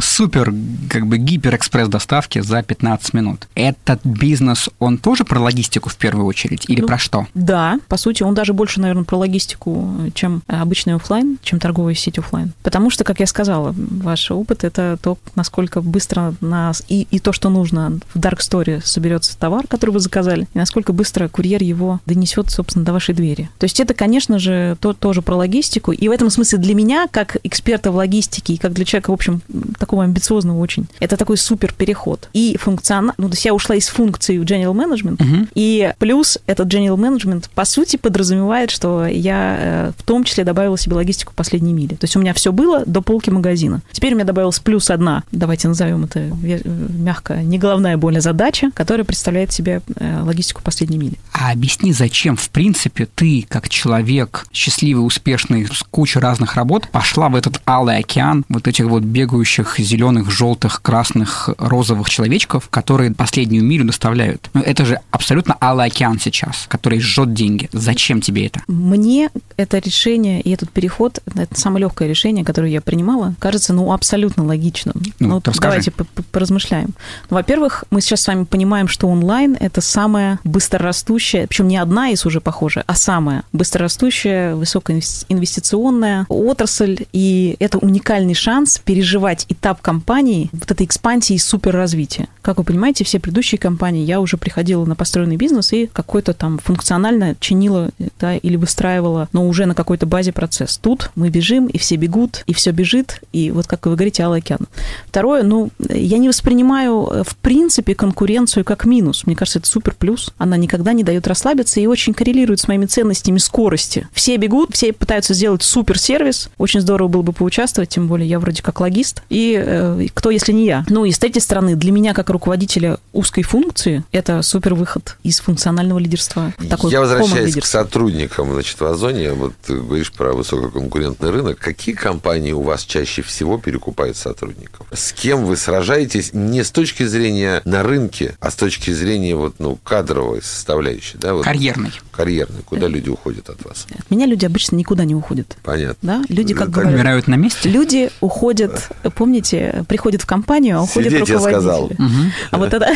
супер, 0.00 0.52
как 0.88 1.06
бы 1.06 1.18
гиперэкспресс 1.18 1.88
доставки 1.88 2.40
за 2.40 2.62
15 2.62 3.14
минут. 3.14 3.48
Этот 3.54 4.00
бизнес, 4.04 4.68
он 4.78 4.98
тоже 4.98 5.24
про 5.24 5.40
логистику 5.40 5.88
в 5.88 5.96
первую 5.96 6.26
очередь 6.26 6.64
или 6.68 6.80
ну, 6.80 6.86
про 6.86 6.98
что? 6.98 7.26
Да, 7.34 7.78
по 7.88 7.96
сути, 7.96 8.22
он 8.22 8.34
даже 8.34 8.52
больше, 8.52 8.80
наверное, 8.80 9.04
про 9.04 9.16
логистику, 9.16 9.88
чем 10.14 10.42
обычный 10.46 10.94
офлайн, 10.94 11.38
чем 11.42 11.58
торговая 11.58 11.94
сеть 11.94 12.18
офлайн. 12.18 12.52
Потому 12.62 12.90
что, 12.90 13.04
как 13.04 13.20
я 13.20 13.26
сказала, 13.26 13.74
ваш 13.76 14.30
опыт 14.30 14.64
это 14.64 14.98
то, 15.00 15.18
насколько 15.34 15.80
быстро 15.80 16.34
нас 16.40 16.82
и, 16.88 17.06
и 17.10 17.18
то, 17.18 17.32
что 17.32 17.50
нужно 17.50 17.98
в 18.14 18.18
Dark 18.18 18.38
Store 18.38 18.84
соберется 18.84 19.38
товар, 19.38 19.66
который 19.66 19.90
вы 19.90 20.00
заказали, 20.00 20.48
и 20.54 20.58
насколько 20.58 20.92
быстро 20.92 21.28
курьер 21.28 21.62
его 21.62 22.00
донесет, 22.06 22.50
собственно, 22.50 22.84
до 22.84 22.92
вашей 22.92 23.14
двери. 23.14 23.50
То 23.58 23.64
есть 23.64 23.80
это, 23.80 23.94
конечно 23.94 24.38
же, 24.38 24.76
то, 24.80 24.92
тоже 24.92 25.22
про 25.22 25.36
логистику. 25.36 25.92
И 25.92 26.08
в 26.08 26.10
этом 26.10 26.30
смысле 26.30 26.58
для 26.58 26.74
меня, 26.74 27.06
как 27.10 27.36
эксперта 27.44 27.92
в 27.92 27.96
логистике 27.96 28.54
и 28.54 28.56
как 28.56 28.72
для 28.72 28.84
человека, 28.84 29.10
в 29.10 29.14
общем, 29.14 29.27
общем, 29.28 29.42
такого 29.78 30.04
амбициозного 30.04 30.58
очень. 30.58 30.86
Это 31.00 31.16
такой 31.16 31.36
супер 31.36 31.72
переход. 31.72 32.28
И 32.32 32.56
функционал... 32.58 33.14
Ну, 33.18 33.28
то 33.28 33.34
есть 33.34 33.44
я 33.44 33.54
ушла 33.54 33.76
из 33.76 33.88
функции 33.88 34.38
в 34.38 34.42
General 34.42 34.72
Management, 34.74 35.16
uh-huh. 35.18 35.48
и 35.54 35.92
плюс 35.98 36.38
этот 36.46 36.72
General 36.72 36.96
Management, 36.96 37.50
по 37.54 37.64
сути, 37.64 37.96
подразумевает, 37.96 38.70
что 38.70 39.06
я 39.06 39.56
э, 39.58 39.92
в 39.96 40.02
том 40.02 40.24
числе 40.24 40.44
добавила 40.44 40.78
себе 40.78 40.96
логистику 40.96 41.32
последней 41.34 41.72
мили. 41.72 41.94
То 41.94 42.04
есть 42.04 42.16
у 42.16 42.20
меня 42.20 42.34
все 42.34 42.52
было 42.52 42.84
до 42.86 43.02
полки 43.02 43.30
магазина. 43.30 43.82
Теперь 43.92 44.12
у 44.12 44.16
меня 44.16 44.24
добавилась 44.24 44.58
плюс 44.60 44.90
одна, 44.90 45.24
давайте 45.32 45.68
назовем 45.68 46.04
это 46.04 46.20
э, 46.20 46.60
мягко, 46.64 47.42
не 47.42 47.58
головная 47.58 47.96
боль, 47.96 48.18
а 48.18 48.20
задача, 48.20 48.70
которая 48.74 49.04
представляет 49.04 49.52
себе 49.52 49.82
э, 49.96 50.22
логистику 50.22 50.62
последней 50.62 50.98
мили. 50.98 51.18
А 51.32 51.52
объясни, 51.52 51.92
зачем, 51.92 52.36
в 52.36 52.50
принципе, 52.50 53.06
ты, 53.14 53.46
как 53.48 53.68
человек 53.68 54.46
счастливый, 54.52 55.06
успешный, 55.06 55.66
с 55.66 55.82
кучей 55.82 56.20
разных 56.20 56.54
работ, 56.54 56.88
пошла 56.90 57.28
в 57.28 57.34
этот 57.34 57.60
алый 57.66 57.98
океан 57.98 58.44
вот 58.48 58.68
этих 58.68 58.86
вот 58.86 59.02
бегающих 59.08 59.78
зеленых, 59.78 60.30
желтых, 60.30 60.82
красных, 60.82 61.50
розовых 61.58 62.08
человечков, 62.10 62.68
которые 62.68 63.12
последнюю 63.12 63.64
милю 63.64 63.84
доставляют. 63.84 64.50
Но 64.54 64.60
ну, 64.60 64.66
это 64.66 64.84
же 64.84 65.00
абсолютно 65.10 65.56
алый 65.60 65.86
океан 65.86 66.20
сейчас, 66.20 66.66
который 66.68 67.00
жжет 67.00 67.32
деньги. 67.32 67.68
Зачем 67.72 68.20
тебе 68.20 68.46
это? 68.46 68.62
Мне 68.68 69.30
это 69.56 69.78
решение 69.78 70.40
и 70.40 70.50
этот 70.50 70.70
переход, 70.70 71.20
это 71.26 71.58
самое 71.58 71.82
легкое 71.82 72.08
решение, 72.08 72.44
которое 72.44 72.70
я 72.70 72.80
принимала, 72.80 73.34
кажется, 73.38 73.72
ну, 73.72 73.92
абсолютно 73.92 74.44
логичным. 74.44 74.94
Ну, 75.18 75.42
ну 75.44 75.52
давайте 75.60 75.92
поразмышляем. 76.30 76.94
Ну, 77.30 77.36
во-первых, 77.36 77.84
мы 77.90 78.00
сейчас 78.00 78.22
с 78.22 78.26
вами 78.26 78.44
понимаем, 78.44 78.88
что 78.88 79.08
онлайн– 79.08 79.56
это 79.60 79.80
самая 79.80 80.38
быстрорастущая, 80.44 81.46
причем 81.46 81.68
не 81.68 81.76
одна 81.76 82.10
из 82.10 82.24
уже 82.26 82.40
похожа, 82.40 82.84
а 82.86 82.94
самая 82.94 83.44
быстрорастущая, 83.52 84.54
высокоинвестиционная 84.54 86.26
отрасль, 86.28 87.06
и 87.12 87.56
это 87.58 87.78
уникальный 87.78 88.34
шанс 88.34 88.80
переживать 88.98 89.46
этап 89.48 89.80
компании, 89.80 90.50
вот 90.52 90.72
этой 90.72 90.84
экспансии 90.84 91.34
и 91.34 91.38
суперразвития. 91.38 92.26
Как 92.42 92.58
вы 92.58 92.64
понимаете, 92.64 93.04
все 93.04 93.20
предыдущие 93.20 93.56
компании, 93.56 94.04
я 94.04 94.20
уже 94.20 94.36
приходила 94.36 94.84
на 94.86 94.96
построенный 94.96 95.36
бизнес 95.36 95.72
и 95.72 95.86
какой-то 95.86 96.34
там 96.34 96.58
функционально 96.58 97.36
чинила 97.38 97.90
да, 98.18 98.34
или 98.34 98.56
выстраивала, 98.56 99.28
но 99.32 99.46
уже 99.46 99.66
на 99.66 99.76
какой-то 99.76 100.06
базе 100.06 100.32
процесс. 100.32 100.78
Тут 100.78 101.12
мы 101.14 101.28
бежим, 101.28 101.68
и 101.68 101.78
все 101.78 101.94
бегут, 101.94 102.42
и 102.46 102.54
все 102.54 102.72
бежит, 102.72 103.20
и 103.32 103.52
вот 103.52 103.68
как 103.68 103.86
вы 103.86 103.94
говорите, 103.94 104.24
Алла 104.24 104.38
океан. 104.38 104.66
Второе, 105.06 105.44
ну, 105.44 105.70
я 105.78 106.18
не 106.18 106.26
воспринимаю 106.26 107.06
э, 107.06 107.22
в 107.22 107.36
принципе 107.36 107.94
конкуренцию 107.94 108.64
как 108.64 108.84
минус. 108.84 109.26
Мне 109.26 109.36
кажется, 109.36 109.60
это 109.60 109.68
супер 109.68 109.94
плюс. 109.94 110.34
Она 110.38 110.56
никогда 110.56 110.92
не 110.92 111.04
дает 111.04 111.28
расслабиться 111.28 111.78
и 111.78 111.86
очень 111.86 112.14
коррелирует 112.14 112.58
с 112.58 112.66
моими 112.66 112.86
ценностями 112.86 113.38
скорости. 113.38 114.08
Все 114.12 114.36
бегут, 114.38 114.74
все 114.74 114.92
пытаются 114.92 115.34
сделать 115.34 115.62
супер 115.62 116.00
сервис. 116.00 116.50
Очень 116.58 116.80
здорово 116.80 117.06
было 117.06 117.22
бы 117.22 117.32
поучаствовать, 117.32 117.90
тем 117.90 118.08
более 118.08 118.28
я 118.28 118.40
вроде 118.40 118.60
как 118.60 118.80
логист. 118.88 119.22
И 119.28 119.60
э, 119.64 120.06
кто, 120.14 120.30
если 120.30 120.52
не 120.52 120.66
я? 120.66 120.84
Ну 120.88 121.04
и 121.04 121.12
с 121.12 121.18
третьей 121.18 121.42
стороны, 121.42 121.76
для 121.76 121.92
меня 121.92 122.14
как 122.14 122.30
руководителя 122.30 122.98
узкой 123.12 123.42
функции, 123.42 124.04
это 124.12 124.42
супер 124.42 124.74
выход 124.74 125.16
из 125.22 125.40
функционального 125.40 125.98
лидерства. 125.98 126.52
Такой 126.68 126.90
Я 126.90 127.00
возвращаюсь 127.00 127.54
к 127.54 127.64
сотрудникам 127.64 128.52
значит, 128.52 128.80
в 128.80 128.84
Озоне. 128.84 129.32
Вот 129.32 129.52
ты 129.64 129.76
говоришь 129.76 130.12
про 130.12 130.32
высококонкурентный 130.32 131.30
рынок. 131.30 131.58
Какие 131.58 131.94
компании 131.94 132.52
у 132.52 132.62
вас 132.62 132.84
чаще 132.84 133.22
всего 133.22 133.58
перекупают 133.58 134.16
сотрудников? 134.16 134.86
С 134.92 135.12
кем 135.12 135.44
вы 135.44 135.56
сражаетесь 135.56 136.32
не 136.32 136.64
с 136.64 136.70
точки 136.70 137.04
зрения 137.04 137.60
на 137.64 137.82
рынке, 137.82 138.36
а 138.40 138.50
с 138.50 138.54
точки 138.54 138.90
зрения 138.90 139.36
вот, 139.36 139.56
ну, 139.58 139.76
кадровой 139.76 140.42
составляющей? 140.42 141.18
Да? 141.18 141.34
Вот, 141.34 141.44
Карьерный. 141.44 141.92
карьерной. 142.12 142.62
Куда 142.64 142.88
люди 142.88 143.10
уходят 143.10 143.48
от 143.50 143.64
вас? 143.64 143.86
От 143.96 144.10
меня 144.10 144.26
люди 144.26 144.44
обычно 144.44 144.76
никуда 144.76 145.04
не 145.04 145.14
уходят. 145.14 145.56
Понятно. 145.62 145.96
Да? 146.02 146.24
Люди, 146.28 146.54
как 146.54 146.66
Так 146.66 146.74
говорят, 146.74 146.94
Умирают 146.94 147.28
на 147.28 147.34
месте. 147.34 147.68
Люди 147.68 148.10
уходят, 148.20 148.77
помните, 149.14 149.84
приходят 149.88 150.22
в 150.22 150.26
компанию, 150.26 150.78
а 150.78 150.82
уходят 150.82 151.12
Сидеть, 151.12 151.28
я 151.28 151.34
руководители. 151.34 151.60
сказал. 151.60 151.90
Мгм. 151.98 152.32
А 152.50 152.58
вот 152.58 152.74
это 152.74 152.88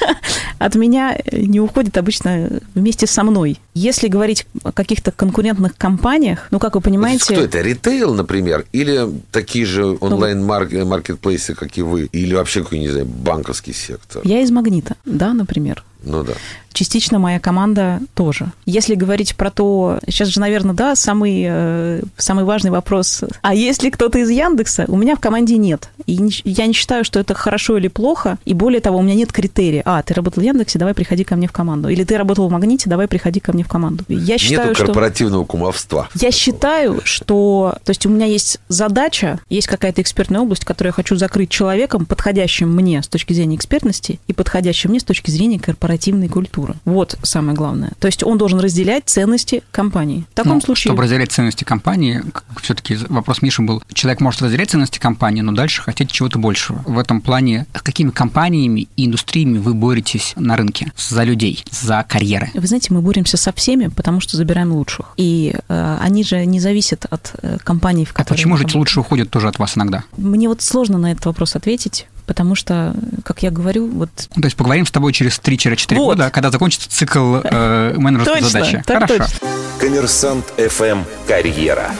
от 0.58 0.74
меня 0.74 1.18
не 1.32 1.60
уходит 1.60 1.96
обычно 1.98 2.60
вместе 2.74 3.06
со 3.06 3.24
мной. 3.24 3.58
Если 3.74 4.08
говорить 4.08 4.46
о 4.62 4.72
каких-то 4.72 5.12
конкурентных 5.12 5.76
компаниях, 5.76 6.48
ну, 6.50 6.58
как 6.58 6.74
вы 6.74 6.80
понимаете, 6.80 7.34
это? 7.34 7.60
Ритейл, 7.60 8.14
например? 8.14 8.66
Или 8.72 9.08
такие 9.30 9.64
же 9.66 9.96
онлайн-маркетплейсы, 10.00 11.54
как 11.54 11.76
и 11.78 11.82
вы? 11.82 12.06
Или 12.12 12.34
вообще 12.34 12.62
какой, 12.62 12.78
не 12.78 12.88
знаю, 12.88 13.06
банковский 13.06 13.72
сектор? 13.72 14.22
я 14.24 14.40
из 14.40 14.50
«Магнита», 14.50 14.96
да, 15.04 15.32
например. 15.32 15.84
Ну 16.04 16.24
да. 16.24 16.32
Частично 16.72 17.18
моя 17.18 17.38
команда 17.38 18.00
тоже. 18.14 18.52
Если 18.66 18.94
говорить 18.94 19.36
про 19.36 19.50
то, 19.50 19.98
сейчас 20.06 20.28
же, 20.28 20.40
наверное, 20.40 20.74
да, 20.74 20.94
самый, 20.96 21.44
э, 21.46 22.02
самый 22.16 22.44
важный 22.44 22.70
вопрос. 22.70 23.22
А 23.42 23.54
есть 23.54 23.82
ли 23.82 23.90
кто-то 23.90 24.18
из 24.18 24.30
Яндекса? 24.30 24.84
У 24.88 24.96
меня 24.96 25.16
в 25.16 25.20
команде 25.20 25.56
нет. 25.56 25.90
И 26.06 26.16
не- 26.18 26.32
я 26.44 26.66
не 26.66 26.72
считаю, 26.72 27.04
что 27.04 27.20
это 27.20 27.34
хорошо 27.34 27.76
или 27.78 27.88
плохо. 27.88 28.38
И 28.44 28.54
более 28.54 28.80
того, 28.80 28.98
у 28.98 29.02
меня 29.02 29.14
нет 29.14 29.32
критерия. 29.32 29.82
А, 29.84 30.02
ты 30.02 30.14
работал 30.14 30.42
в 30.42 30.46
Яндексе, 30.46 30.78
давай 30.78 30.94
приходи 30.94 31.24
ко 31.24 31.36
мне 31.36 31.46
в 31.48 31.52
команду. 31.52 31.88
Или 31.88 32.04
ты 32.04 32.16
работал 32.16 32.48
в 32.48 32.52
Магните, 32.52 32.88
давай 32.88 33.08
приходи 33.08 33.40
ко 33.40 33.52
мне 33.52 33.64
в 33.64 33.68
команду. 33.68 34.04
Я 34.08 34.38
считаю, 34.38 34.68
Нету 34.68 34.76
что... 34.76 34.86
корпоративного 34.86 35.44
кумовства. 35.44 36.08
Я 36.20 36.30
считаю, 36.30 37.00
что... 37.04 37.74
То 37.84 37.90
есть 37.90 38.06
у 38.06 38.08
меня 38.08 38.26
есть 38.26 38.58
задача, 38.68 39.38
есть 39.48 39.66
какая-то 39.66 40.02
экспертная 40.02 40.40
область, 40.40 40.64
которую 40.64 40.90
я 40.90 40.94
хочу 40.94 41.16
закрыть 41.16 41.50
человеком, 41.50 42.06
подходящим 42.06 42.74
мне 42.74 43.02
с 43.02 43.08
точки 43.08 43.32
зрения 43.32 43.56
экспертности 43.56 44.20
и 44.26 44.32
подходящим 44.32 44.90
мне 44.90 45.00
с 45.00 45.04
точки 45.04 45.30
зрения 45.30 45.58
корпоративной 45.58 46.28
культуры. 46.28 46.61
Вот 46.84 47.18
самое 47.22 47.56
главное. 47.56 47.92
То 47.98 48.06
есть 48.06 48.22
он 48.22 48.38
должен 48.38 48.60
разделять 48.60 49.04
ценности 49.06 49.62
компании. 49.70 50.24
В 50.32 50.34
таком 50.34 50.54
Ну, 50.54 50.60
случае... 50.60 50.90
Чтобы 50.90 51.02
разделять 51.02 51.32
ценности 51.32 51.64
компании, 51.64 52.22
все-таки 52.60 52.96
вопрос 53.08 53.42
Миши 53.42 53.62
был, 53.62 53.82
человек 53.92 54.20
может 54.20 54.42
разделять 54.42 54.70
ценности 54.70 54.98
компании, 54.98 55.40
но 55.42 55.52
дальше 55.52 55.82
хотеть 55.82 56.10
чего-то 56.10 56.38
большего. 56.38 56.82
В 56.86 56.98
этом 56.98 57.20
плане, 57.20 57.66
с 57.74 57.82
какими 57.82 58.10
компаниями 58.10 58.88
и 58.96 59.06
индустриями 59.06 59.58
вы 59.58 59.74
боретесь 59.74 60.32
на 60.36 60.56
рынке 60.56 60.92
за 60.96 61.24
людей, 61.24 61.64
за 61.70 62.04
карьеры? 62.08 62.50
Вы 62.54 62.66
знаете, 62.66 62.92
мы 62.94 63.00
боремся 63.00 63.36
со 63.36 63.52
всеми, 63.52 63.88
потому 63.88 64.20
что 64.20 64.36
забираем 64.36 64.72
лучших. 64.72 65.06
И 65.16 65.54
э, 65.68 65.98
они 66.00 66.24
же 66.24 66.44
не 66.46 66.60
зависят 66.60 67.06
от 67.10 67.32
э, 67.42 67.58
компаний, 67.62 68.04
в 68.04 68.10
А 68.10 68.14
которых... 68.14 68.28
почему 68.28 68.52
мы 68.52 68.58
же 68.58 68.64
эти 68.64 68.76
лучшие 68.76 69.02
уходят 69.02 69.30
тоже 69.30 69.48
от 69.48 69.58
вас 69.58 69.76
иногда? 69.76 70.04
Мне 70.16 70.48
вот 70.48 70.62
сложно 70.62 70.98
на 70.98 71.12
этот 71.12 71.26
вопрос 71.26 71.56
ответить, 71.56 72.06
потому 72.26 72.54
что, 72.54 72.94
как 73.24 73.42
я 73.42 73.50
говорю, 73.50 73.88
вот 73.88 74.10
То 74.14 74.44
есть 74.44 74.56
поговорим 74.56 74.86
с 74.86 74.90
тобой 74.90 75.12
через 75.12 75.38
3-4 75.38 75.96
Вот. 75.96 76.04
года, 76.16 76.30
когда 76.30 76.50
закончится 76.50 76.90
цикл 76.90 77.36
э, 77.42 77.94
менеджерской 77.96 78.40
Точно, 78.40 78.48
задачи. 78.48 78.82
так 78.86 79.02
Хорошо. 79.02 79.18
точно. 79.18 79.48
Коммерсант 79.78 80.44
ФМ 80.56 81.00
«Карьера». 81.26 81.90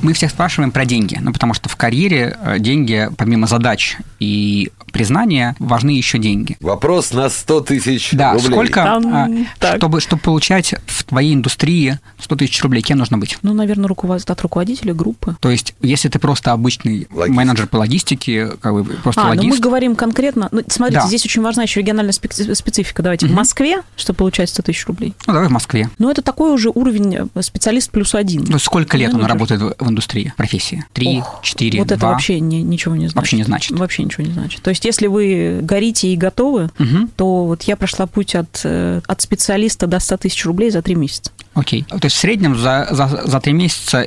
Мы 0.00 0.12
всех 0.12 0.30
спрашиваем 0.30 0.70
про 0.70 0.84
деньги, 0.84 1.18
ну, 1.20 1.32
потому 1.32 1.54
что 1.54 1.68
в 1.70 1.76
карьере 1.76 2.36
э, 2.42 2.58
деньги, 2.58 3.08
помимо 3.16 3.46
задач 3.46 3.96
и 4.20 4.70
признания, 4.94 5.54
важны 5.58 5.90
еще 5.90 6.18
деньги. 6.18 6.56
Вопрос 6.60 7.12
на 7.12 7.28
100 7.28 7.60
тысяч 7.62 8.10
Да, 8.12 8.32
рублей. 8.32 8.50
сколько, 8.50 8.82
Там, 8.82 9.14
а, 9.60 9.76
чтобы, 9.76 10.00
чтобы 10.00 10.22
получать 10.22 10.74
в 10.86 11.04
твоей 11.04 11.34
индустрии 11.34 11.98
100 12.20 12.36
тысяч 12.36 12.62
рублей, 12.62 12.80
кем 12.80 12.98
нужно 12.98 13.18
быть? 13.18 13.36
Ну, 13.42 13.52
наверное, 13.52 13.88
руковод... 13.88 14.22
от 14.30 14.40
руководителя 14.40 14.94
группы. 14.94 15.36
То 15.40 15.50
есть, 15.50 15.74
если 15.82 16.08
ты 16.08 16.18
просто 16.18 16.52
обычный 16.52 17.08
Логист. 17.10 17.36
менеджер 17.36 17.66
по 17.66 17.76
логистике, 17.78 18.52
как 18.60 18.72
бы 18.72 18.84
просто 18.84 19.20
А, 19.20 19.24
ну 19.24 19.30
логист, 19.30 19.48
мы 19.48 19.58
говорим 19.58 19.96
конкретно. 19.96 20.48
Ну, 20.52 20.62
смотрите, 20.68 21.00
Да. 21.02 21.06
здесь 21.08 21.24
очень 21.24 21.42
важна 21.42 21.64
еще 21.64 21.80
региональная 21.80 22.12
специ- 22.12 22.54
специфика. 22.54 23.02
Давайте 23.02 23.26
в 23.26 23.30
Мгм. 23.30 23.38
Москве, 23.38 23.82
чтобы 23.96 24.16
получать 24.18 24.48
100 24.48 24.62
тысяч 24.62 24.86
рублей. 24.86 25.14
ну, 25.26 25.32
давай 25.34 25.48
в 25.48 25.52
Москве. 25.52 25.90
Ну, 25.98 26.08
это 26.10 26.22
такой 26.22 26.52
уже 26.52 26.70
уровень 26.72 27.16
э, 27.34 27.42
специалист 27.42 27.90
плюс 27.90 28.14
один. 28.14 28.44
Ну, 28.48 28.58
сколько 28.60 28.96
лет 28.96 29.08
он 29.10 29.16
Менеджер. 29.16 29.32
работает 29.34 29.60
в, 29.60 29.74
в 29.84 29.90
индустрии, 29.90 30.32
профессии? 30.36 30.84
Три, 30.92 31.22
четыре, 31.42 31.80
Вот 31.80 31.90
это 31.90 31.98
два? 32.00 32.10
вообще 32.12 32.38
ни- 32.40 32.56
ничего 32.62 32.94
не 32.94 33.08
значит. 33.08 33.16
Вообще 33.16 33.36
не 33.38 33.42
значит. 33.44 33.78
Вообще 33.78 34.04
ничего 34.04 34.24
не 34.24 34.32
значит. 34.32 34.62
То 34.62 34.70
есть, 34.70 34.83
если 34.84 35.06
вы 35.06 35.60
горите 35.62 36.08
и 36.08 36.16
готовы, 36.16 36.70
Мгм. 36.78 37.10
то 37.16 37.44
вот 37.46 37.62
я 37.64 37.76
прошла 37.76 38.06
путь 38.06 38.34
от, 38.34 38.60
э, 38.64 39.00
от 39.06 39.20
специалиста 39.20 39.86
до 39.86 39.98
100 39.98 40.16
тысяч 40.18 40.44
рублей 40.46 40.70
за 40.70 40.82
три 40.82 40.94
месяца. 40.94 41.30
Окей. 41.54 41.84
То 41.88 41.98
есть 42.02 42.16
в 42.16 42.18
среднем 42.18 42.56
за, 42.58 42.88
за, 42.90 43.22
за 43.24 43.40
три 43.40 43.52
месяца-за 43.52 44.04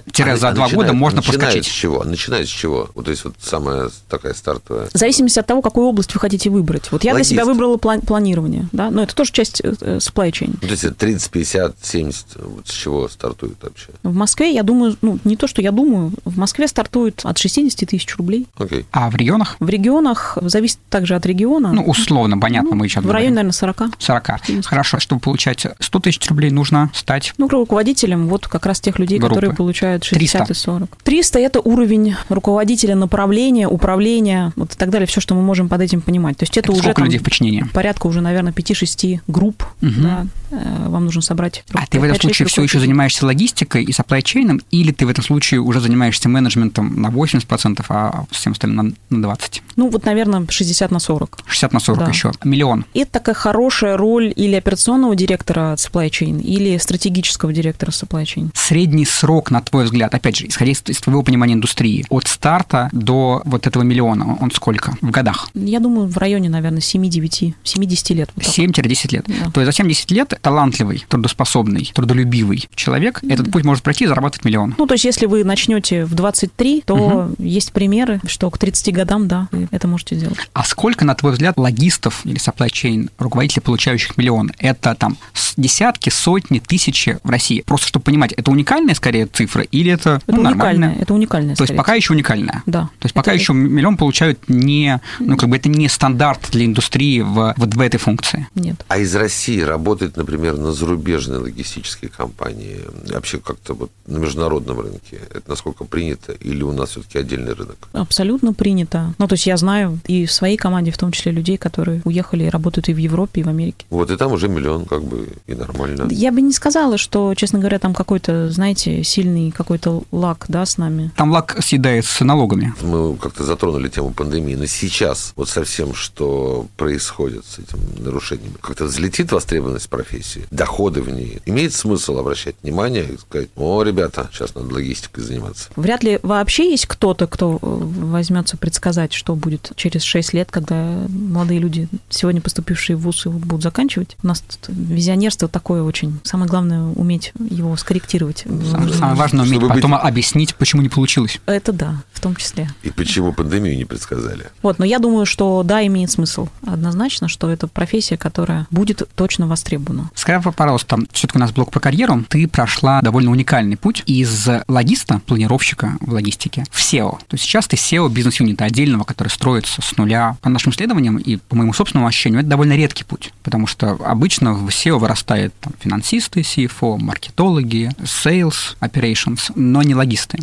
А 0.49 0.51
два 0.53 0.65
начинает- 0.65 0.73
года 0.75 0.93
можно 0.93 1.17
начинает 1.17 1.39
проскочить. 1.41 1.65
с 1.65 1.75
чего? 1.75 2.03
Начинает 2.03 2.47
с 2.47 2.51
чего? 2.51 2.89
Вот, 2.93 3.05
то 3.05 3.11
есть 3.11 3.23
вот 3.25 3.35
самая 3.41 3.89
такая 4.09 4.33
стартовая. 4.33 4.87
В 4.93 4.97
зависимости 4.97 5.39
от 5.39 5.47
того, 5.47 5.61
какую 5.61 5.87
область 5.87 6.13
вы 6.13 6.19
хотите 6.19 6.49
выбрать. 6.49 6.91
Вот 6.91 7.03
я 7.03 7.13
Логист. 7.13 7.29
для 7.29 7.35
себя 7.37 7.45
выбрала 7.45 7.77
план- 7.77 8.01
планирование, 8.01 8.67
да, 8.71 8.89
но 8.91 9.03
это 9.03 9.15
тоже 9.15 9.31
часть 9.31 9.61
э, 9.63 9.73
э, 9.81 9.97
supply 9.97 10.31
chain. 10.31 10.57
Ну, 10.61 10.67
то 10.67 10.73
есть 10.73 10.83
это 10.83 10.95
30, 10.95 11.31
50, 11.31 11.75
70, 11.81 12.25
вот 12.35 12.67
с 12.67 12.71
чего 12.71 13.07
стартует 13.07 13.57
вообще? 13.61 13.87
В 14.03 14.13
Москве, 14.13 14.53
я 14.53 14.63
думаю, 14.63 14.97
ну, 15.01 15.19
не 15.23 15.35
то, 15.37 15.47
что 15.47 15.61
я 15.61 15.71
думаю, 15.71 16.11
в 16.25 16.37
Москве 16.37 16.67
стартует 16.67 17.21
от 17.23 17.37
60 17.37 17.85
тысяч 17.85 18.15
рублей. 18.17 18.47
Окей. 18.57 18.85
А 18.91 19.09
в 19.09 19.15
регионах? 19.15 19.55
В 19.59 19.69
регионах, 19.69 20.37
зависит 20.41 20.79
также 20.89 21.15
от 21.15 21.25
региона, 21.25 21.71
Ну, 21.73 21.83
условно, 21.83 22.37
понятно, 22.37 22.75
мы 22.75 22.87
сейчас 22.87 23.03
в 23.03 23.11
районе, 23.11 23.35
наверное, 23.35 23.51
40. 23.53 23.89
40. 23.99 24.41
Хорошо. 24.65 24.99
Чтобы 24.99 25.21
получать 25.21 25.65
100 25.79 25.99
тысяч 25.99 26.27
рублей, 26.29 26.49
нужно 26.51 26.91
стать 26.93 27.33
Ну, 27.37 27.47
руководителем 27.47 28.27
вот 28.27 28.47
как 28.47 28.65
раз 28.65 28.79
тех 28.79 28.97
людей, 28.99 29.19
Группы. 29.19 29.35
которые 29.35 29.55
получают 29.55 30.03
60 30.03 30.47
300. 30.47 30.53
и 30.53 30.55
40. 30.55 30.97
300– 31.03 31.39
это 31.41 31.59
уровень 31.59 32.15
руководителя 32.29 32.95
направления, 32.95 33.67
управления, 33.67 34.53
вот 34.55 34.73
и 34.73 34.75
так 34.77 34.89
далее, 34.89 35.05
все, 35.07 35.21
что 35.21 35.35
мы 35.35 35.41
можем 35.43 35.69
под 35.69 35.81
этим 35.81 36.01
понимать. 36.01 36.37
То 36.37 36.43
есть 36.43 36.57
это, 36.57 36.65
Это 36.67 36.71
уже 36.71 36.81
сколько 36.81 36.95
там 36.95 37.05
людей 37.05 37.19
в 37.19 37.23
подчинении? 37.23 37.63
порядка 37.73 38.07
уже, 38.07 38.21
наверное, 38.21 38.51
5-6 38.53 39.21
групп, 39.27 39.63
Мгм. 39.81 40.01
да, 40.03 40.25
э, 40.51 40.89
вам 40.89 41.05
нужно 41.05 41.21
собрать. 41.21 41.63
А 41.73 41.85
ты 41.85 41.99
в 41.99 42.03
этом 42.03 42.15
5-6 42.15 42.21
случае 42.21 42.47
все 42.47 42.63
еще 42.63 42.79
занимаешься 42.79 43.25
логистикой 43.25 43.83
и 43.83 43.91
supply 43.91 44.21
chain, 44.23 44.63
или 44.71 44.91
ты 44.91 45.05
в 45.05 45.09
этом 45.09 45.23
случае 45.23 45.61
уже 45.61 45.79
занимаешься 45.79 46.29
менеджментом 46.29 46.99
на 46.99 47.09
80%, 47.09 47.85
а 47.89 48.25
всем 48.31 48.53
остальным 48.53 48.95
на, 49.09 49.17
на 49.17 49.25
20%? 49.27 49.61
Ну, 49.75 49.89
вот, 49.89 50.05
наверное, 50.05 50.45
60 50.49 50.89
на 50.89 50.99
40. 50.99 51.37
60 51.45 51.73
на 51.73 51.79
40 51.79 51.99
Да. 52.05 52.09
еще. 52.09 52.31
Миллион. 52.43 52.85
Это 52.95 53.11
такая 53.11 53.35
хорошая 53.35 53.95
роль 53.95 54.33
или 54.35 54.55
операционного 54.55 55.15
директора 55.15 55.75
supply 55.75 56.09
chain, 56.09 56.41
или 56.41 56.77
стратегического 56.77 57.26
директора 57.53 57.91
supply 57.91 58.23
chain. 58.23 58.49
Средний 58.53 59.05
срок, 59.05 59.51
на 59.51 59.61
твой 59.61 59.85
взгляд, 59.85 60.13
опять 60.13 60.37
же, 60.37 60.47
исходя 60.47 60.71
из, 60.71 60.81
из 60.87 60.99
твоего 60.99 61.23
понимания 61.23 61.53
индустрии, 61.53 62.05
от 62.09 62.27
старта 62.27 62.89
до 62.91 63.41
вот 63.45 63.67
этого 63.67 63.83
миллиона, 63.83 64.37
он 64.39 64.51
сколько 64.51 64.95
в 65.01 65.11
годах? 65.11 65.49
Я 65.53 65.79
думаю, 65.79 66.07
в 66.07 66.17
районе, 66.17 66.49
наверное, 66.49 66.79
7-9, 66.79 67.53
70 67.63 68.09
лет. 68.11 68.29
вот 68.35 68.45
так. 68.45 68.53
7-10 68.53 69.13
лет. 69.13 69.25
Да. 69.27 69.51
То 69.51 69.61
есть 69.61 69.65
за 69.65 69.71
70 69.71 70.11
лет 70.11 70.33
талантливый, 70.41 71.05
трудоспособный, 71.07 71.91
трудолюбивый 71.93 72.67
человек 72.75 73.21
этот 73.29 73.51
путь 73.51 73.63
может 73.63 73.83
пройти 73.83 74.05
и 74.05 74.07
зарабатывать 74.07 74.45
миллион. 74.45 74.75
Ну, 74.77 74.85
то 74.85 74.93
есть, 74.93 75.05
если 75.05 75.25
вы 75.25 75.43
начнете 75.43 76.05
в 76.05 76.13
23, 76.13 76.83
то 76.85 77.31
есть 77.37 77.71
примеры, 77.71 78.19
что 78.25 78.49
к 78.49 78.57
30 78.57 78.93
годам, 78.93 79.27
да, 79.27 79.47
вы 79.51 79.67
это 79.71 79.87
можете 79.87 80.15
сделать. 80.15 80.37
А 80.53 80.63
сколько, 80.63 81.05
на 81.05 81.15
твой 81.15 81.33
взгляд, 81.33 81.57
логистов 81.57 82.21
или 82.25 82.37
supply 82.37 82.67
chain 82.67 83.09
руководителей, 83.17 83.61
получающих 83.61 84.17
миллион? 84.17 84.51
Это 84.59 84.95
там 84.95 85.17
десятки, 85.57 86.09
сотни, 86.09 86.59
тысячи 86.59 87.16
в 87.23 87.29
России? 87.29 87.61
Просто 87.65 87.87
чтобы 87.87 88.03
понимать, 88.03 88.33
это 88.33 88.51
уникальная 88.51 88.95
скорее 88.95 89.25
цифра 89.27 89.63
или 89.63 89.91
это, 89.91 90.21
Это 90.27 90.35
ну, 90.35 90.43
нормальная? 90.43 90.89
уникальное, 90.89 91.01
это 91.01 91.13
уникальное. 91.13 91.55
То 91.55 91.63
есть 91.63 91.69
скорее 91.69 91.77
пока 91.77 91.93
еще 91.95 92.13
уникальная. 92.13 92.63
Да. 92.65 92.83
То 92.99 93.05
есть 93.05 93.13
пока 93.13 93.31
Это- 93.31 93.39
еще 93.41 93.53
миллион 93.53 93.97
получают 93.97 94.39
не, 94.47 94.99
ну 95.19 95.37
как 95.37 95.49
бы 95.49 95.57
это 95.57 95.69
не 95.69 95.87
стандарт 95.89 96.49
для 96.51 96.65
индустрии 96.65 97.21
в, 97.21 97.53
вот 97.57 97.73
в 97.73 97.81
этой 97.81 97.97
функции. 97.97 98.47
Нет. 98.55 98.83
А 98.87 98.97
из 98.97 99.15
России 99.15 99.61
работать, 99.61 100.17
например, 100.17 100.57
на 100.57 100.71
зарубежные 100.71 101.39
логистические 101.39 102.09
компании, 102.09 102.79
вообще 103.11 103.39
как-то 103.39 103.73
вот 103.73 103.91
на 104.05 104.17
международном 104.17 104.79
рынке, 104.79 105.19
это 105.33 105.49
насколько 105.49 105.83
принято? 105.85 106.31
Или 106.33 106.63
у 106.63 106.71
нас 106.71 106.89
все-таки 106.91 107.19
отдельный 107.19 107.53
рынок? 107.53 107.77
Абсолютно 107.93 108.53
принято. 108.53 109.13
Ну, 109.17 109.27
то 109.27 109.33
есть 109.33 109.47
я 109.47 109.57
знаю 109.57 109.99
и 110.07 110.25
в 110.25 110.31
своей 110.31 110.57
команде, 110.57 110.91
в 110.91 110.97
том 110.97 111.11
числе 111.11 111.31
людей, 111.31 111.57
которые 111.57 112.01
уехали 112.05 112.45
и 112.45 112.49
работают 112.49 112.89
и 112.89 112.93
в 112.93 112.97
Европе, 112.97 113.41
и 113.41 113.43
в 113.43 113.49
Америке. 113.49 113.85
Вот, 113.89 114.11
и 114.11 114.17
там 114.17 114.31
уже 114.31 114.47
миллион, 114.47 114.85
как 114.85 115.03
бы, 115.03 115.27
и 115.47 115.53
нормально. 115.53 116.07
Я 116.11 116.31
бы 116.31 116.41
не 116.41 116.51
сказала, 116.53 116.97
что, 116.97 117.06
честно 117.35 117.59
говоря, 117.59 117.79
там 117.79 117.93
какой-то, 117.93 118.49
знаете, 118.51 119.03
сильный 119.03 119.51
какой-то 119.51 120.03
лак, 120.11 120.45
да, 120.47 120.65
с 120.65 120.77
нами. 120.77 121.11
Там 121.15 121.31
лак 121.31 121.57
съедает 121.61 122.05
с 122.05 122.21
налогами. 122.21 122.73
Мы 122.81 123.15
как-то 123.17 123.43
затронули 123.43 123.89
тему 123.89 124.11
пандемии, 124.11 124.55
но 124.55 124.65
сейчас 124.65 125.33
вот 125.35 125.49
совсем 125.49 125.93
что 125.93 126.67
происходит 126.77 127.45
с 127.45 127.59
этим 127.59 127.79
нарушением? 128.03 128.53
Как-то 128.61 128.85
взлетит 128.85 129.31
востребованность 129.31 129.89
профессии, 129.89 130.45
доходы 130.51 131.01
в 131.01 131.09
ней. 131.09 131.39
Имеет 131.45 131.73
смысл 131.73 132.19
обращать 132.19 132.55
внимание 132.63 133.05
и 133.05 133.17
сказать, 133.17 133.49
о, 133.55 133.83
ребята, 133.83 134.29
сейчас 134.31 134.55
надо 134.55 134.73
логистикой 134.73 135.23
заниматься. 135.23 135.69
Вряд 135.75 136.03
ли 136.03 136.19
вообще 136.23 136.71
есть 136.71 136.85
кто-то, 136.85 137.27
кто 137.27 137.55
э, 137.55 137.57
возьмется 137.61 138.57
предсказать, 138.57 139.13
что 139.13 139.35
будет 139.35 139.71
через 139.75 140.03
6 140.03 140.33
лет, 140.33 140.51
когда 140.51 141.05
молодые 141.07 141.59
люди, 141.59 141.87
сегодня 142.09 142.41
поступившие 142.41 142.95
в 142.95 143.01
ВУЗ, 143.01 143.25
его 143.25 143.39
будут 143.39 143.63
заканчивать. 143.63 144.17
У 144.23 144.27
нас 144.27 144.41
тут 144.41 144.69
визионерство 144.69 145.47
такое 145.47 145.83
очень. 145.83 146.19
Самое 146.23 146.49
главное 146.49 146.93
уметь 146.97 147.31
его 147.49 147.75
скорректировать. 147.77 148.45
Самое, 148.71 148.93
самое 148.93 149.15
важное 149.15 149.41
уметь 149.43 149.53
Чтобы 149.55 149.67
быть- 149.67 149.75
потом 149.75 149.93
объяснить, 149.95 150.55
почему 150.55 150.81
не 150.81 150.89
получилось. 150.89 151.39
Это 151.45 151.71
да, 151.71 152.01
в 152.13 152.19
том 152.19 152.35
числе. 152.35 152.69
И 152.83 152.89
почему 152.89 153.33
пандемию 153.33 153.77
не 153.77 153.85
предсказали? 153.85 154.47
Вот, 154.61 154.79
но 154.79 154.85
я 154.85 154.99
думаю, 154.99 155.25
что 155.25 155.63
да, 155.63 155.85
имеет 155.85 156.11
смысл. 156.11 156.47
Однозначно, 156.65 157.27
что 157.27 157.49
это 157.49 157.67
профессия, 157.67 158.17
которая 158.17 158.67
будет 158.71 159.07
точно 159.15 159.47
востребована. 159.47 160.09
Скажи, 160.15 160.51
пожалуйста, 160.51 160.97
все-таки 161.11 161.37
у 161.37 161.41
нас 161.41 161.51
блок 161.51 161.71
по 161.71 161.79
карьерам. 161.79 162.25
Ты 162.27 162.47
прошла 162.47 163.01
довольно 163.01 163.31
уникальный 163.31 163.77
путь 163.77 164.03
из 164.05 164.47
логиста, 164.67 165.21
планировщика 165.25 165.97
в 166.01 166.11
логистике, 166.13 166.63
в 166.71 166.79
SEO. 166.79 167.17
То 167.27 167.33
есть 167.33 167.43
сейчас 167.43 167.67
ты 167.67 167.75
SEO 167.75 168.09
бизнес-юнита 168.09 168.65
отдельного, 168.65 169.03
который 169.03 169.29
строится 169.29 169.81
с 169.81 169.97
нуля. 169.97 170.37
По 170.41 170.49
нашим 170.49 170.71
исследованиям 170.71 171.17
и 171.17 171.37
по 171.37 171.55
моему 171.55 171.73
собственному 171.73 172.07
ощущению, 172.07 172.39
это 172.41 172.49
довольно 172.49 172.73
редкий 172.73 173.03
путь, 173.03 173.33
потому 173.43 173.67
что 173.67 173.91
обычно 174.05 174.53
в 174.53 174.67
SEO 174.69 174.97
вырастают 174.97 175.53
там, 175.59 175.73
финансисты, 175.79 176.41
CFO, 176.41 176.76
маркетологи, 176.81 177.91
sales, 178.03 178.75
operations, 178.81 179.51
но 179.55 179.83
не 179.83 179.95
логисты. 179.95 180.39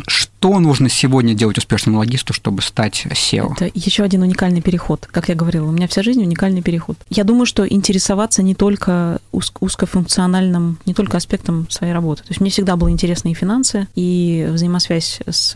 Нужно 0.59 0.89
сегодня 0.89 1.33
делать 1.33 1.57
успешному 1.57 1.97
логисту, 1.99 2.33
чтобы 2.33 2.61
стать 2.61 3.05
SEO? 3.09 3.53
Это 3.55 3.69
еще 3.73 4.03
один 4.03 4.21
уникальный 4.21 4.61
переход. 4.61 5.07
Как 5.11 5.29
я 5.29 5.35
говорила, 5.35 5.67
у 5.67 5.71
меня 5.71 5.87
вся 5.87 6.03
жизнь 6.03 6.21
уникальный 6.21 6.61
переход. 6.61 6.97
Я 7.09 7.23
думаю, 7.23 7.45
что 7.45 7.67
интересоваться 7.67 8.43
не 8.43 8.55
только 8.55 9.19
уз- 9.31 9.51
узкофункциональным, 9.59 10.77
не 10.85 10.93
только 10.93 11.17
аспектом 11.17 11.67
своей 11.69 11.93
работы. 11.93 12.23
То 12.23 12.29
есть 12.29 12.41
мне 12.41 12.49
всегда 12.49 12.75
было 12.75 12.89
интересно 12.91 13.29
и 13.29 13.33
финансы, 13.33 13.87
и 13.95 14.47
взаимосвязь 14.51 15.19
с, 15.27 15.51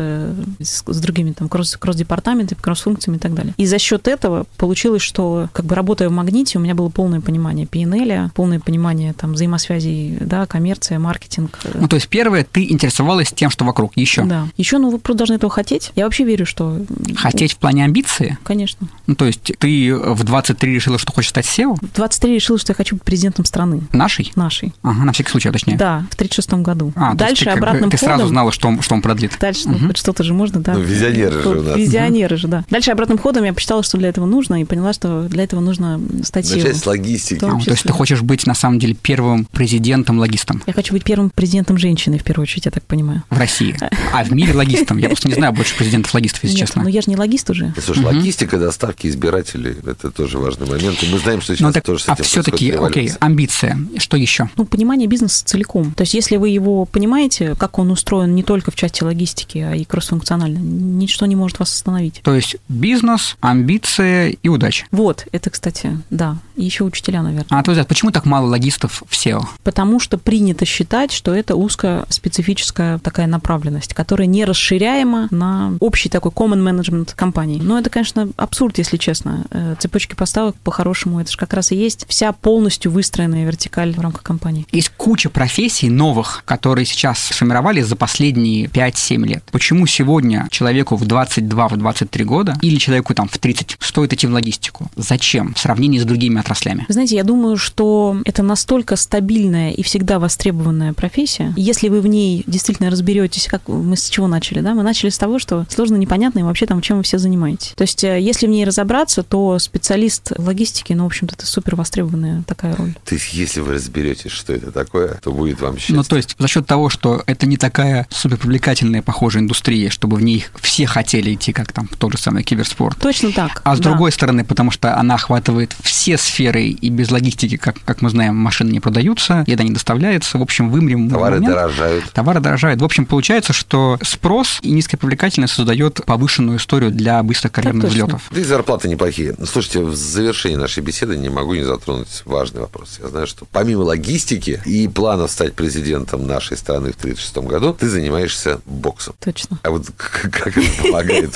с, 0.62 0.84
с 0.86 1.00
другими 1.00 1.32
там 1.32 1.48
кросс- 1.48 1.78
кросс-департаментами, 1.78 2.60
кросс-функциями 2.60 3.18
и 3.18 3.20
так 3.20 3.34
далее. 3.34 3.54
И 3.58 3.66
за 3.66 3.80
счет 3.80 4.08
этого 4.08 4.46
получилось, 4.58 5.02
что 5.02 5.50
как 5.54 5.66
бы 5.66 5.76
работая 5.76 6.10
в 6.10 6.12
Магните, 6.12 6.58
у 6.58 6.62
меня 6.62 6.76
было 6.76 6.90
полное 6.90 7.22
понимание 7.22 7.66
PNL, 7.66 8.32
полное 8.34 8.60
понимание 8.60 9.14
там 9.14 9.34
взаимосвязей, 9.34 10.18
да, 10.22 10.46
коммерция, 10.46 11.00
маркетинг. 11.00 11.60
э, 11.64 11.78
Ну, 11.80 11.88
то 11.88 11.96
есть 11.96 12.08
первое, 12.08 12.46
ты 12.50 12.64
интересовалась 12.70 13.32
тем, 13.32 13.50
что 13.50 13.66
вокруг. 13.66 13.96
Еще. 13.96 14.24
Да. 14.24 14.48
Еще, 14.58 14.78
ну, 14.80 14.90
вы 14.90 15.00
просто 15.00 15.20
должны 15.20 15.34
этого 15.36 15.52
хотеть. 15.52 15.92
Я 15.96 16.06
вообще 16.06 16.24
верю, 16.24 16.46
что... 16.46 16.80
Хотеть 17.16 17.54
в 17.54 17.58
плане 17.58 17.84
амбиции? 17.86 18.38
Конечно. 18.44 18.88
Ну, 19.08 19.16
то 19.16 19.26
есть 19.26 19.52
ты 19.60 19.94
в 19.96 20.24
23 20.24 20.74
решила, 20.74 20.98
что 20.98 21.12
хочешь 21.12 21.30
стать 21.30 21.46
SEO? 21.46 21.76
В 21.82 21.94
23 21.96 22.34
решила, 22.36 22.58
что 22.60 22.72
я 22.72 22.76
хочу 22.76 22.96
быть 22.96 23.04
президентом 23.04 23.46
страны. 23.46 23.82
Нашей? 23.94 24.32
Нашей. 24.36 24.74
Ага, 24.84 25.06
на 25.06 25.12
всякий 25.14 25.30
случай, 25.32 25.50
точнее. 25.52 25.78
Да, 25.78 26.06
в 26.12 26.16
36 26.16 26.54
году. 26.54 26.92
А, 26.96 27.00
то 27.00 27.08
есть 27.10 27.20
Дальше 27.20 27.44
ты, 27.46 27.50
обратным 27.52 27.90
ты 27.90 27.98
ходом... 27.98 28.16
сразу 28.18 28.28
знала, 28.30 28.52
что 28.52 28.68
он, 28.68 28.82
что 28.82 28.96
он 28.96 29.02
продлит. 29.02 29.38
Дальше, 29.40 29.64
ну, 29.68 29.74
Мгм. 29.78 29.88
хоть 29.88 29.98
что-то 29.98 30.24
же 30.24 30.34
можно, 30.34 30.60
да. 30.60 30.74
Ну, 30.74 30.80
визионеры 30.82 31.42
же 31.42 31.50
у 31.50 31.62
нас. 31.62 31.78
Визионеры 31.78 32.38
же, 32.38 32.48
да. 32.48 32.64
Дальше 32.70 32.92
обратным 32.92 33.18
ходом 33.18 33.44
я 33.44 33.54
посчитала, 33.54 33.84
что 33.84 33.98
для 33.98 34.10
этого 34.10 34.26
нужно, 34.26 34.62
и 34.62 34.66
поняла, 34.66 34.94
что 34.94 35.24
для 35.30 35.44
этого 35.44 35.60
нужно 35.60 36.00
стать 36.24 36.50
Начать 36.50 36.76
SEO. 36.76 36.80
с 36.80 36.86
логистики. 36.86 37.44
А, 37.46 37.60
то 37.60 37.72
есть 37.72 37.84
ты 37.84 37.92
хочешь 37.94 38.22
быть, 38.22 38.46
на 38.48 38.54
самом 38.56 38.80
деле, 38.80 38.94
первым 38.94 39.46
президентом-логистом 39.46 40.62
Я 40.68 40.74
хочу 40.74 40.94
быть 40.94 41.04
первым 41.04 41.30
президентом 41.30 41.78
женщины, 41.78 42.18
в 42.18 42.24
первую 42.24 42.44
очередь, 42.44 42.66
я 42.66 42.72
так 42.72 42.84
понимаю. 42.84 43.24
в 43.30 43.38
России. 43.38 43.76
А 44.14 44.24
в 44.24 44.32
мире 44.32 44.54
логистом? 44.70 44.98
Я 44.98 45.08
просто 45.08 45.28
не 45.28 45.34
знаю 45.34 45.54
больше 45.54 45.76
президентов-логистов, 45.76 46.44
если 46.44 46.58
Нет, 46.58 46.68
честно. 46.68 46.84
ну 46.84 46.90
я 46.90 47.02
же 47.02 47.10
не 47.10 47.18
логист 47.18 47.50
уже. 47.50 47.74
Слушай, 47.84 48.04
логистика 48.06 48.58
доставки 48.58 49.08
избирателей– 49.08 49.76
это 49.86 50.12
тоже 50.12 50.38
важный 50.38 50.68
момент. 50.68 51.02
И 51.04 51.08
мы 51.12 51.20
знаем, 51.20 51.42
что 51.42 51.54
сейчас 51.56 51.68
Ну, 51.68 51.74
так, 51.74 51.84
тоже 51.84 52.04
с 52.04 52.10
а 52.10 52.14
этим 52.14 52.24
все-таки, 52.24 52.72
происходит 52.72 52.98
окей, 52.98 53.12
амбиция. 53.20 53.78
Что 53.98 54.18
еще? 54.18 54.50
Ну, 54.56 54.66
понимание 54.66 55.08
бизнеса 55.08 55.46
целиком. 55.46 55.94
То 55.94 56.02
есть, 56.02 56.14
если 56.14 56.38
вы 56.38 56.50
его 56.50 56.86
понимаете, 56.86 57.56
как 57.56 57.80
он 57.80 57.92
устроен 57.92 58.36
не 58.36 58.44
только 58.44 58.72
в 58.72 58.76
части 58.76 59.04
логистики, 59.04 59.58
а 59.60 59.76
и 59.76 59.84
кросс-функционально, 59.84 60.58
ничто 60.60 61.26
не 61.26 61.36
может 61.36 61.60
вас 61.60 61.74
остановить. 61.74 62.22
То 62.24 62.34
есть 62.34 62.58
бизнес, 62.68 63.38
амбиция 63.42 64.30
и 64.30 64.48
удача. 64.48 64.86
Вот, 64.92 65.28
это, 65.32 65.50
кстати, 65.50 65.98
да. 66.10 66.38
И 66.56 66.66
еще 66.66 66.84
учителя, 66.84 67.22
наверное. 67.22 67.48
А 67.50 67.56
на 67.56 67.64
твой 67.64 67.74
взгляд, 67.74 67.88
почему 67.88 68.12
так 68.12 68.26
мало 68.26 68.48
логистов 68.48 69.04
в 69.08 69.14
SEO? 69.14 69.44
Потому 69.64 70.00
что 70.00 70.18
принято 70.18 70.66
считать, 70.66 71.12
что 71.12 71.34
это 71.34 71.56
узкоспецифическая 71.56 73.00
такая 73.00 73.28
направленность, 73.28 73.94
которая 73.94 74.28
не 74.28 74.46
расширяема 74.50 75.28
на 75.32 75.74
общий 75.80 76.10
такой 76.10 76.32
common 76.32 76.62
management 76.62 77.14
компании. 77.16 77.60
Но 77.62 77.80
это, 77.80 77.90
конечно, 77.90 78.30
абсурд, 78.36 78.78
если 78.78 78.98
честно. 78.98 79.46
Э, 79.52 79.76
Цепочки 79.80 80.16
поставок 80.16 80.56
по-хорошему, 80.58 81.22
это 81.22 81.32
же 81.32 81.38
как 81.38 81.54
раз 81.54 81.72
и 81.72 81.76
есть 81.76 82.06
вся 82.10 82.32
полностью 82.34 82.92
выстроенная 82.92 83.46
вертикаль 83.46 83.94
в 83.94 84.00
рамках 84.00 84.24
компании. 84.24 84.66
Есть 84.72 84.90
куча 84.98 85.30
профессий 85.30 85.90
новых, 85.90 86.44
которые 86.46 86.86
сейчас 86.86 87.20
сформировались 87.20 87.86
за 87.86 87.96
последние 87.96 88.66
5-7 88.68 89.26
лет. 89.26 89.44
Почему 89.52 89.86
сегодня 89.86 90.48
человеку 90.50 90.96
в 90.96 91.04
22-23 91.04 92.24
года 92.24 92.58
или 92.62 92.78
человеку 92.78 93.14
там 93.14 93.28
в 93.28 93.38
30 93.38 93.78
стоит 93.80 94.14
идти 94.14 94.28
в 94.28 94.32
логистику? 94.32 94.90
Зачем? 94.96 95.54
В 95.54 95.60
сравнении 95.60 96.00
с 96.00 96.06
другими 96.06 96.40
отраслями. 96.40 96.86
Вы 96.88 96.94
знаете, 96.94 97.16
я 97.16 97.24
думаю, 97.24 97.58
что 97.58 98.18
это 98.26 98.44
настолько 98.44 98.96
стабильная 98.96 99.72
и 99.72 99.84
всегда 99.84 100.20
востребованная 100.20 100.94
профессия. 100.94 101.54
Если 101.56 101.90
вы 101.90 102.02
в 102.02 102.08
ней 102.08 102.44
действительно 102.48 102.90
разберетесь, 102.90 103.48
как 103.48 103.68
мы 103.68 103.96
с 103.96 104.10
чего 104.10 104.28
начали, 104.28 104.39
да? 104.62 104.74
Мы 104.74 104.84
начали 104.84 105.10
с 105.10 105.18
того, 105.18 105.40
что 105.40 105.66
сложно, 105.70 105.96
непонятно 105.96 106.40
и 106.40 106.44
вообще 106.44 106.66
там, 106.66 106.82
чем 106.82 106.98
вы 106.98 107.04
все 107.04 107.18
занимаетесь. 107.18 107.74
То 107.76 107.84
есть, 107.84 108.04
э, 108.04 108.20
если 108.20 108.48
в 108.48 108.50
ней 108.50 108.66
разобраться, 108.66 109.24
то 109.24 109.60
специалист 109.60 110.32
логистики, 110.38 110.94
ну, 110.94 111.04
в 111.04 111.08
общем-то, 111.08 111.36
это 111.36 111.46
супер 111.46 111.76
востребованная 111.76 112.44
такая 112.44 112.76
роль. 112.76 112.94
То 113.06 113.16
есть, 113.16 113.34
если 113.34 113.62
вы 113.62 113.74
разберетесь, 113.74 114.32
что 114.32 114.54
это 114.54 114.72
такое, 114.72 115.20
то 115.22 115.32
будет 115.32 115.62
вам 115.62 115.78
счастье. 115.78 115.96
Ну, 115.96 116.04
то 116.04 116.16
есть 116.18 116.36
за 116.38 116.48
счет 116.48 116.66
того, 116.66 116.90
что 116.90 117.24
это 117.26 117.46
не 117.46 117.58
такая 117.58 118.08
супер 118.10 118.38
привлекательная, 118.38 119.02
похожая 119.02 119.44
индустрия, 119.44 119.90
чтобы 119.90 120.18
в 120.18 120.22
ней 120.22 120.46
все 120.62 120.86
хотели 120.86 121.34
идти, 121.34 121.54
как 121.54 121.72
там 121.72 121.88
в 121.88 121.96
тот 121.98 122.14
же 122.14 122.18
самый 122.18 122.44
киберспорт. 122.44 122.98
Точно 123.00 123.32
так. 123.32 123.62
А 123.64 123.76
с 123.76 123.80
да. 123.80 123.90
другой 123.90 124.12
стороны, 124.12 124.44
потому 124.44 124.72
что 124.72 124.96
она 124.98 125.16
охватывает 125.16 125.76
все 125.82 126.18
сферы, 126.18 126.66
и 126.66 126.90
без 126.90 127.12
логистики, 127.12 127.58
как, 127.58 127.76
как 127.84 128.02
мы 128.02 128.10
знаем, 128.10 128.36
машины 128.36 128.72
не 128.72 128.80
продаются, 128.80 129.44
еда 129.48 129.64
не 129.64 129.72
доставляется, 129.72 130.38
в 130.38 130.42
общем, 130.42 130.70
вымрем. 130.70 131.10
Товары 131.10 131.36
момент. 131.36 131.54
дорожают. 131.54 132.06
Товары 132.12 132.40
дорожают. 132.40 132.82
В 132.82 132.86
общем, 132.86 133.06
получается, 133.06 133.54
что 133.54 133.98
спрос 134.02 134.29
и 134.62 134.72
низкая 134.72 134.98
привлекательность 134.98 135.54
создает 135.54 136.06
повышенную 136.06 136.58
историю 136.58 136.92
для 136.92 137.22
быстрых 137.24 137.52
карьерных 137.52 137.90
взлетов. 137.90 138.24
Да 138.32 138.40
и 138.40 138.44
зарплаты 138.44 138.88
неплохие. 138.88 139.36
Ну, 139.38 139.46
Слушайте, 139.46 139.82
в 139.82 139.96
завершении 139.96 140.56
нашей 140.56 140.84
беседы 140.84 141.18
не 141.18 141.30
могу 141.30 141.56
не 141.56 141.64
затронуть 141.64 142.22
важный 142.26 142.62
вопрос. 142.62 143.00
Я 143.02 143.08
знаю, 143.08 143.28
что 143.28 143.46
помимо 143.52 143.82
логистики 143.82 144.62
и 144.66 144.88
планов 144.88 145.32
стать 145.32 145.54
президентом 145.54 146.28
нашей 146.28 146.58
страны 146.58 146.92
в 146.92 146.98
1936 146.98 147.38
году, 147.50 147.74
ты 147.74 147.90
занимаешься 147.90 148.62
боксом. 148.66 149.16
Точно. 149.20 149.60
А 149.64 149.72
вот 149.72 149.86
как 149.98 150.58
это 150.58 150.84
помогает? 150.84 151.36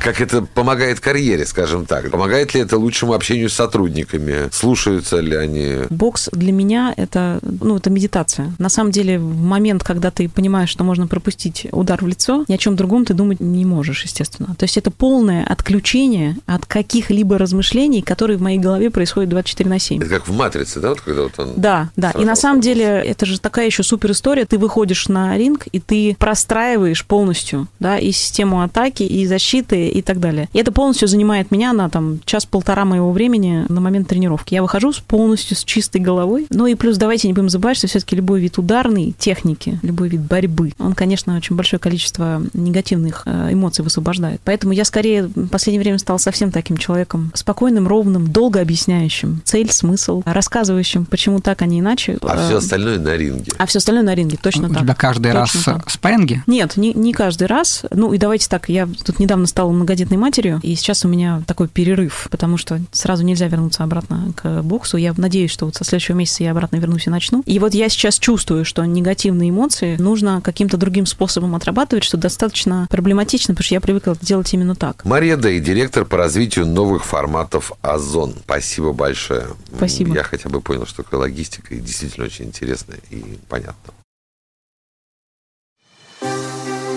Как 0.00 0.20
это 0.20 0.42
помогает 0.42 1.00
карьере, 1.00 1.46
скажем 1.46 1.86
так? 1.86 2.10
Помогает 2.10 2.54
ли 2.54 2.60
это 2.60 2.78
лучшему 2.78 3.12
общению 3.12 3.48
с 3.48 3.54
сотрудниками? 3.54 4.48
Слушаются 4.52 5.20
ли 5.20 5.36
они? 5.36 5.86
Бокс 5.90 6.28
для 6.32 6.52
меня 6.52 6.94
это, 6.96 7.38
ну, 7.42 7.76
это 7.76 7.90
медитация. 7.90 8.52
На 8.58 8.68
самом 8.68 8.90
деле, 8.90 9.18
в 9.18 9.36
момент, 9.36 9.82
когда 9.82 10.10
ты 10.10 10.28
понимаешь, 10.28 10.70
что 10.70 10.84
можно 10.84 11.06
пропустить 11.06 11.66
удар 11.84 12.02
в 12.02 12.06
лицо, 12.06 12.44
ни 12.48 12.54
о 12.54 12.58
чем 12.58 12.76
другом 12.76 13.04
ты 13.04 13.14
думать 13.14 13.40
не 13.40 13.64
можешь, 13.64 14.02
естественно. 14.02 14.54
То 14.58 14.64
есть 14.64 14.76
это 14.76 14.90
полное 14.90 15.44
отключение 15.44 16.36
от 16.46 16.66
каких-либо 16.66 17.38
размышлений, 17.38 18.02
которые 18.02 18.38
в 18.38 18.42
моей 18.42 18.58
голове 18.58 18.90
происходят 18.90 19.30
24 19.30 19.70
на 19.70 19.78
7. 19.78 20.02
Это 20.02 20.10
как 20.10 20.26
в 20.26 20.32
«Матрице», 20.32 20.80
да? 20.80 20.90
Вот 20.90 21.00
когда 21.00 21.22
вот 21.22 21.38
он 21.38 21.52
Да, 21.56 21.90
да. 21.96 22.10
И 22.12 22.24
на 22.24 22.36
самом 22.36 22.60
деле 22.60 22.84
это 22.84 23.26
же 23.26 23.38
такая 23.38 23.66
еще 23.66 23.82
супер 23.82 24.10
история. 24.12 24.44
Ты 24.44 24.58
выходишь 24.58 25.08
на 25.08 25.36
ринг, 25.36 25.66
и 25.72 25.80
ты 25.80 26.16
простраиваешь 26.18 27.04
полностью, 27.04 27.68
да, 27.78 27.98
и 27.98 28.12
систему 28.12 28.62
атаки, 28.62 29.02
и 29.02 29.26
защиты, 29.26 29.88
и 29.88 30.02
так 30.02 30.20
далее. 30.20 30.48
И 30.52 30.58
это 30.58 30.72
полностью 30.72 31.06
занимает 31.06 31.50
меня 31.50 31.72
на 31.72 31.88
там 31.90 32.20
час-полтора 32.24 32.84
моего 32.84 33.12
времени 33.12 33.66
на 33.68 33.80
момент 33.80 34.08
тренировки. 34.08 34.54
Я 34.54 34.62
выхожу 34.62 34.92
с 34.92 35.00
полностью 35.00 35.56
с 35.56 35.64
чистой 35.64 36.00
головой. 36.00 36.46
Ну 36.50 36.66
и 36.66 36.74
плюс 36.74 36.96
давайте 36.96 37.28
не 37.28 37.34
будем 37.34 37.50
забывать, 37.50 37.76
что 37.76 37.86
все-таки 37.86 38.16
любой 38.16 38.40
вид 38.40 38.58
ударной 38.58 39.14
техники, 39.18 39.78
любой 39.82 40.08
вид 40.08 40.22
борьбы, 40.22 40.72
он, 40.78 40.94
конечно, 40.94 41.36
очень 41.36 41.56
большое 41.74 41.80
количество 41.80 42.42
негативных 42.54 43.22
э, 43.26 43.52
эмоций 43.52 43.82
высвобождает. 43.84 44.40
Поэтому 44.44 44.72
я 44.72 44.84
скорее 44.84 45.24
в 45.24 45.48
последнее 45.48 45.80
время 45.82 45.98
стала 45.98 46.18
совсем 46.18 46.50
таким 46.50 46.76
человеком 46.76 47.32
спокойным, 47.34 47.88
ровным, 47.88 48.28
долго 48.30 48.60
объясняющим 48.60 49.40
цель, 49.44 49.70
смысл, 49.70 50.22
рассказывающим, 50.24 51.04
почему 51.06 51.40
так, 51.40 51.62
а 51.62 51.66
не 51.66 51.80
иначе. 51.80 52.18
А 52.22 52.36
Э, 52.36 52.46
все 52.46 52.56
остальное 52.58 52.98
на 52.98 53.16
ринге. 53.16 53.52
а 53.58 53.66
все 53.66 53.78
остальное 53.78 54.04
на 54.04 54.14
ринге, 54.14 54.38
точно 54.40 54.68
У 54.68 54.72
так. 54.72 54.82
тебя 54.82 54.94
каждый 54.94 55.32
Точно 55.32 55.40
раз 55.40 55.52
так. 55.64 55.90
спарринги? 55.90 56.42
Нет, 56.46 56.76
не, 56.76 56.92
не 56.94 57.12
каждый 57.12 57.46
раз. 57.48 57.84
Ну 57.92 58.12
и 58.12 58.18
давайте 58.18 58.48
так, 58.48 58.68
я 58.68 58.86
тут 59.04 59.18
недавно 59.18 59.46
стала 59.46 59.70
многодетной 59.72 60.16
матерью, 60.18 60.60
и 60.62 60.74
сейчас 60.74 61.04
у 61.04 61.08
меня 61.08 61.42
такой 61.46 61.68
перерыв, 61.68 62.28
потому 62.30 62.56
что 62.56 62.80
сразу 62.92 63.24
нельзя 63.24 63.48
вернуться 63.48 63.82
обратно 63.84 64.32
к 64.36 64.62
боксу. 64.62 64.96
Я 64.96 65.14
надеюсь, 65.16 65.50
что 65.50 65.66
вот 65.66 65.74
со 65.76 65.84
следующего 65.84 66.16
месяца 66.16 66.44
я 66.44 66.50
обратно 66.52 66.76
вернусь 66.76 67.06
и 67.06 67.10
начну. 67.10 67.42
И 67.46 67.58
вот 67.58 67.74
я 67.74 67.88
сейчас 67.88 68.18
чувствую, 68.18 68.64
что 68.64 68.84
негативные 68.84 69.50
эмоции 69.50 69.96
нужно 69.98 70.40
каким-то 70.42 70.76
другим 70.76 71.06
способом 71.06 71.54
отрабатывать, 71.64 72.04
что 72.04 72.18
достаточно 72.18 72.86
проблематично, 72.90 73.54
потому 73.54 73.64
что 73.64 73.74
я 73.74 73.80
привыкла 73.80 74.16
делать 74.20 74.52
именно 74.52 74.74
так. 74.74 75.04
Мария 75.04 75.36
Дэй, 75.36 75.60
директор 75.60 76.04
по 76.04 76.18
развитию 76.18 76.66
новых 76.66 77.04
форматов 77.04 77.72
Озон. 77.80 78.34
Спасибо 78.44 78.92
большое. 78.92 79.46
Спасибо. 79.74 80.14
Я 80.14 80.22
хотя 80.22 80.50
бы 80.50 80.60
понял, 80.60 80.86
что 80.86 81.02
такое 81.02 81.20
логистика, 81.20 81.74
и 81.74 81.80
действительно 81.80 82.26
очень 82.26 82.46
интересно 82.46 82.94
и 83.10 83.38
понятно. 83.48 83.94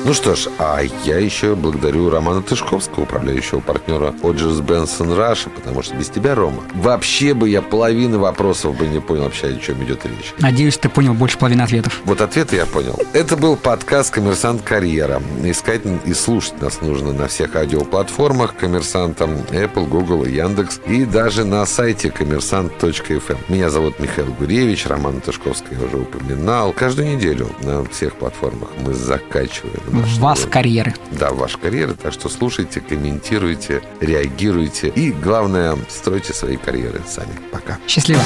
Ну 0.07 0.13
что 0.13 0.35
ж, 0.35 0.47
а 0.57 0.79
я 1.03 1.17
еще 1.17 1.53
благодарю 1.53 2.09
Романа 2.09 2.41
Тышковского, 2.41 3.03
управляющего 3.03 3.59
партнера 3.59 4.15
Оджис 4.23 4.61
Бенсон 4.61 5.13
Раша, 5.13 5.49
потому 5.49 5.83
что 5.83 5.95
без 5.95 6.07
тебя, 6.07 6.33
Рома, 6.33 6.63
вообще 6.75 7.33
бы 7.33 7.49
я 7.49 7.61
половины 7.61 8.17
вопросов 8.17 8.77
бы 8.77 8.87
не 8.87 9.01
понял 9.01 9.23
вообще, 9.23 9.47
о 9.47 9.55
чем 9.57 9.83
идет 9.83 10.05
речь. 10.05 10.33
Надеюсь, 10.39 10.77
ты 10.77 10.87
понял 10.87 11.13
больше 11.13 11.37
половины 11.37 11.61
ответов. 11.63 11.99
Вот 12.05 12.21
ответы 12.21 12.55
я 12.55 12.65
понял. 12.65 12.97
Это 13.11 13.35
был 13.35 13.57
подкаст 13.57 14.11
«Коммерсант 14.11 14.61
Карьера». 14.61 15.21
Искать 15.43 15.81
и 16.05 16.13
слушать 16.13 16.61
нас 16.61 16.79
нужно 16.79 17.11
на 17.11 17.27
всех 17.27 17.57
аудиоплатформах 17.57 18.55
«Коммерсантом» 18.55 19.31
Apple, 19.49 19.87
Google 19.87 20.23
и 20.23 20.31
Яндекс, 20.31 20.79
и 20.87 21.03
даже 21.03 21.43
на 21.43 21.65
сайте 21.65 22.11
коммерсант.фм. 22.11 23.35
Меня 23.49 23.69
зовут 23.69 23.99
Михаил 23.99 24.33
Гуревич, 24.39 24.85
Роман 24.85 25.19
Тышковский 25.19 25.75
я 25.77 25.85
уже 25.85 25.97
упоминал. 25.97 26.71
Каждую 26.71 27.13
неделю 27.13 27.49
на 27.61 27.83
всех 27.83 28.15
платформах 28.15 28.69
мы 28.85 28.93
закачиваем 28.93 29.96
наш 29.97 30.17
Вас 30.17 30.45
карьеры. 30.49 30.93
да, 31.11 31.31
ваша 31.31 31.57
карьера. 31.57 31.93
Так 31.93 32.13
что 32.13 32.29
слушайте, 32.29 32.79
комментируйте, 32.79 33.81
реагируйте. 34.01 34.87
И, 34.89 35.11
главное, 35.11 35.77
стройте 35.89 36.33
свои 36.33 36.57
карьеры 36.57 37.01
сами. 37.07 37.33
Пока. 37.51 37.77
Счастливо. 37.87 38.21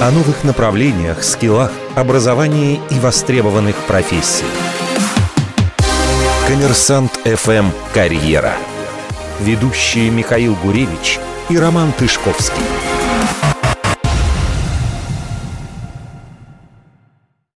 о 0.00 0.10
новых 0.10 0.44
направлениях, 0.44 1.22
скиллах, 1.22 1.70
образовании 1.94 2.80
и 2.90 2.98
востребованных 2.98 3.76
профессиях. 3.86 4.50
Коммерсант 6.48 7.12
ФМ 7.24 7.70
«Карьера». 7.94 8.52
Ведущие 9.40 10.10
Михаил 10.10 10.54
Гуревич 10.62 11.18
и 11.48 11.56
Роман 11.58 11.92
Тышковский. 11.92 12.62